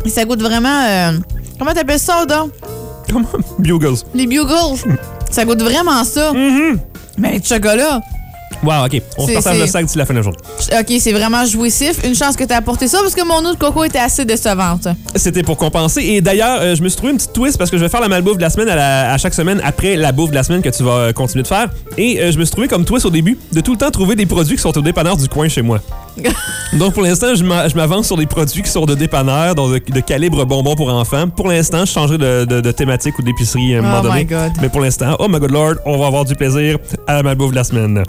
Et 0.05 0.09
ça 0.11 0.25
goûte 0.25 0.43
vraiment. 0.43 0.85
euh, 0.85 1.13
comment 1.59 1.73
t'appelles 1.73 1.99
ça, 2.01 2.27
donc? 2.27 2.51
Comment? 3.11 3.29
Bugles. 3.59 3.97
Les 4.15 4.27
Bugles. 4.27 4.79
ça 5.31 5.45
goûte 5.45 5.63
vraiment 5.63 6.03
ça. 6.05 6.33
Mm-hmm. 6.33 6.77
Mais 7.19 7.39
le 7.39 7.45
chocolat. 7.45 8.01
Wow, 8.63 8.87
ok. 8.87 9.03
On 9.19 9.27
se 9.27 9.33
partage 9.33 9.59
le 9.59 9.67
sac 9.67 9.85
d'ici 9.87 9.99
la 9.99 10.07
fin 10.07 10.15
de 10.15 10.19
la 10.19 10.23
journée. 10.23 10.39
OK, 10.79 10.93
c'est 11.01 11.13
vraiment 11.13 11.45
jouissif. 11.45 12.05
Une 12.05 12.15
chance 12.15 12.37
que 12.37 12.45
t'as 12.45 12.59
apporté 12.59 12.87
ça 12.87 12.99
parce 13.01 13.15
que 13.15 13.25
mon 13.27 13.45
eau 13.49 13.53
de 13.55 13.59
coco 13.59 13.83
était 13.85 13.99
assez 13.99 14.25
décevante. 14.25 14.87
C'était 15.17 15.43
pour 15.43 15.57
compenser. 15.57 16.01
Et 16.03 16.21
d'ailleurs, 16.21 16.61
euh, 16.61 16.75
je 16.77 16.83
me 16.83 16.89
suis 16.89 16.97
trouvé 16.97 17.13
une 17.13 17.19
petite 17.19 17.33
twist 17.33 17.59
parce 17.59 17.71
que 17.71 17.77
je 17.77 17.83
vais 17.83 17.89
faire 17.89 18.01
la 18.01 18.09
malbouffe 18.09 18.37
de 18.37 18.43
la 18.43 18.51
semaine 18.51 18.69
à, 18.69 18.77
la- 18.77 19.13
à 19.13 19.19
chaque 19.19 19.35
semaine 19.35 19.61
après 19.65 19.97
la 19.97 20.13
bouffe 20.13 20.31
de 20.31 20.37
la 20.37 20.43
semaine 20.45 20.63
que 20.63 20.69
tu 20.69 20.83
vas 20.85 20.93
euh, 20.93 21.13
continuer 21.13 21.43
de 21.43 21.49
faire. 21.49 21.69
Et 21.99 22.21
euh, 22.21 22.31
je 22.33 22.39
me 22.39 22.45
suis 22.45 22.53
trouvé 22.53 22.69
comme 22.69 22.85
twist 22.85 23.05
au 23.07 23.11
début 23.11 23.37
de 23.53 23.61
tout 23.61 23.73
le 23.73 23.79
temps 23.79 23.91
trouver 23.91 24.15
des 24.15 24.27
produits 24.27 24.55
qui 24.57 24.63
sont 24.63 24.77
au 24.79 24.83
dépanneur 24.83 25.17
du 25.17 25.29
coin 25.29 25.49
chez 25.49 25.63
moi. 25.63 25.81
Donc 26.75 26.95
pour 26.95 27.03
l'instant, 27.03 27.35
je 27.35 27.43
m'a- 27.45 27.69
je 27.69 27.75
m'avance 27.75 28.07
sur 28.07 28.17
des 28.17 28.27
produits 28.27 28.63
qui 28.63 28.71
sont 28.71 28.85
de 28.87 28.95
dépanneur, 28.95 29.55
donc 29.55 29.73
de, 29.73 29.93
de 29.93 30.01
calibre 30.01 30.45
bonbon 30.47 30.75
pour 30.77 30.93
enfants. 30.93 31.29
Pour 31.29 31.49
l'instant, 31.49 31.85
je 31.85 31.91
changerai 31.93 32.19
de, 32.19 32.45
de- 32.45 32.61
de 32.61 32.71
thématique 32.73 33.19
ou 33.19 33.23
d'épicerie 33.23 33.75
à 33.75 33.79
un 33.79 33.83
moment 33.83 33.99
Oh 34.01 34.03
donné. 34.03 34.21
my 34.21 34.25
God. 34.25 34.53
Mais 34.61 34.69
pour 34.69 34.81
l'instant, 34.81 35.17
oh 35.19 35.27
my 35.29 35.39
god 35.41 35.51
lord, 35.51 35.75
on 35.85 35.99
va 35.99 36.07
avoir 36.07 36.25
du 36.25 36.35
plaisir 36.35 36.79
à 37.07 37.15
la 37.15 37.23
malbouffe 37.23 37.51
de 37.51 37.57
la 37.57 37.65
semaine. 37.65 38.03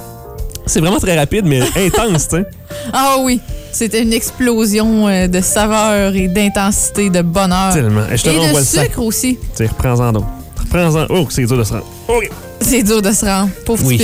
C'est 0.66 0.80
vraiment 0.80 1.00
très 1.00 1.18
rapide, 1.18 1.46
mais 1.46 1.62
intense, 1.76 2.28
tu 2.30 2.38
sais. 2.38 2.46
Ah 2.94 3.18
oui, 3.20 3.40
c'était 3.72 4.02
une 4.02 4.14
explosion 4.14 5.08
euh, 5.08 5.28
de 5.28 5.42
saveur 5.42 6.16
et 6.16 6.28
d'intensité, 6.28 7.10
de 7.10 7.22
bonheur. 7.22 7.74
Tellement. 7.74 8.04
Et 8.12 8.18
je 8.18 8.24
te 8.24 8.30
Et 8.30 8.38
renvoie 8.38 8.54
de 8.54 8.58
le 8.60 8.64
sac. 8.64 8.86
sucre 8.86 9.02
aussi. 9.04 9.38
Tu 9.56 9.66
reprends-en 9.66 10.12
donc. 10.14 10.26
Reprends-en. 10.60 11.06
Oh, 11.10 11.28
c'est 11.30 11.46
dur 11.46 11.58
de 11.58 11.64
se 11.64 11.74
rendre. 11.74 11.86
OK. 12.08 12.30
C'est 12.62 12.82
dur 12.84 13.02
de 13.02 13.12
se 13.12 13.26
rendre. 13.26 13.50
Pauvre 13.66 13.86
Oui. 13.86 13.98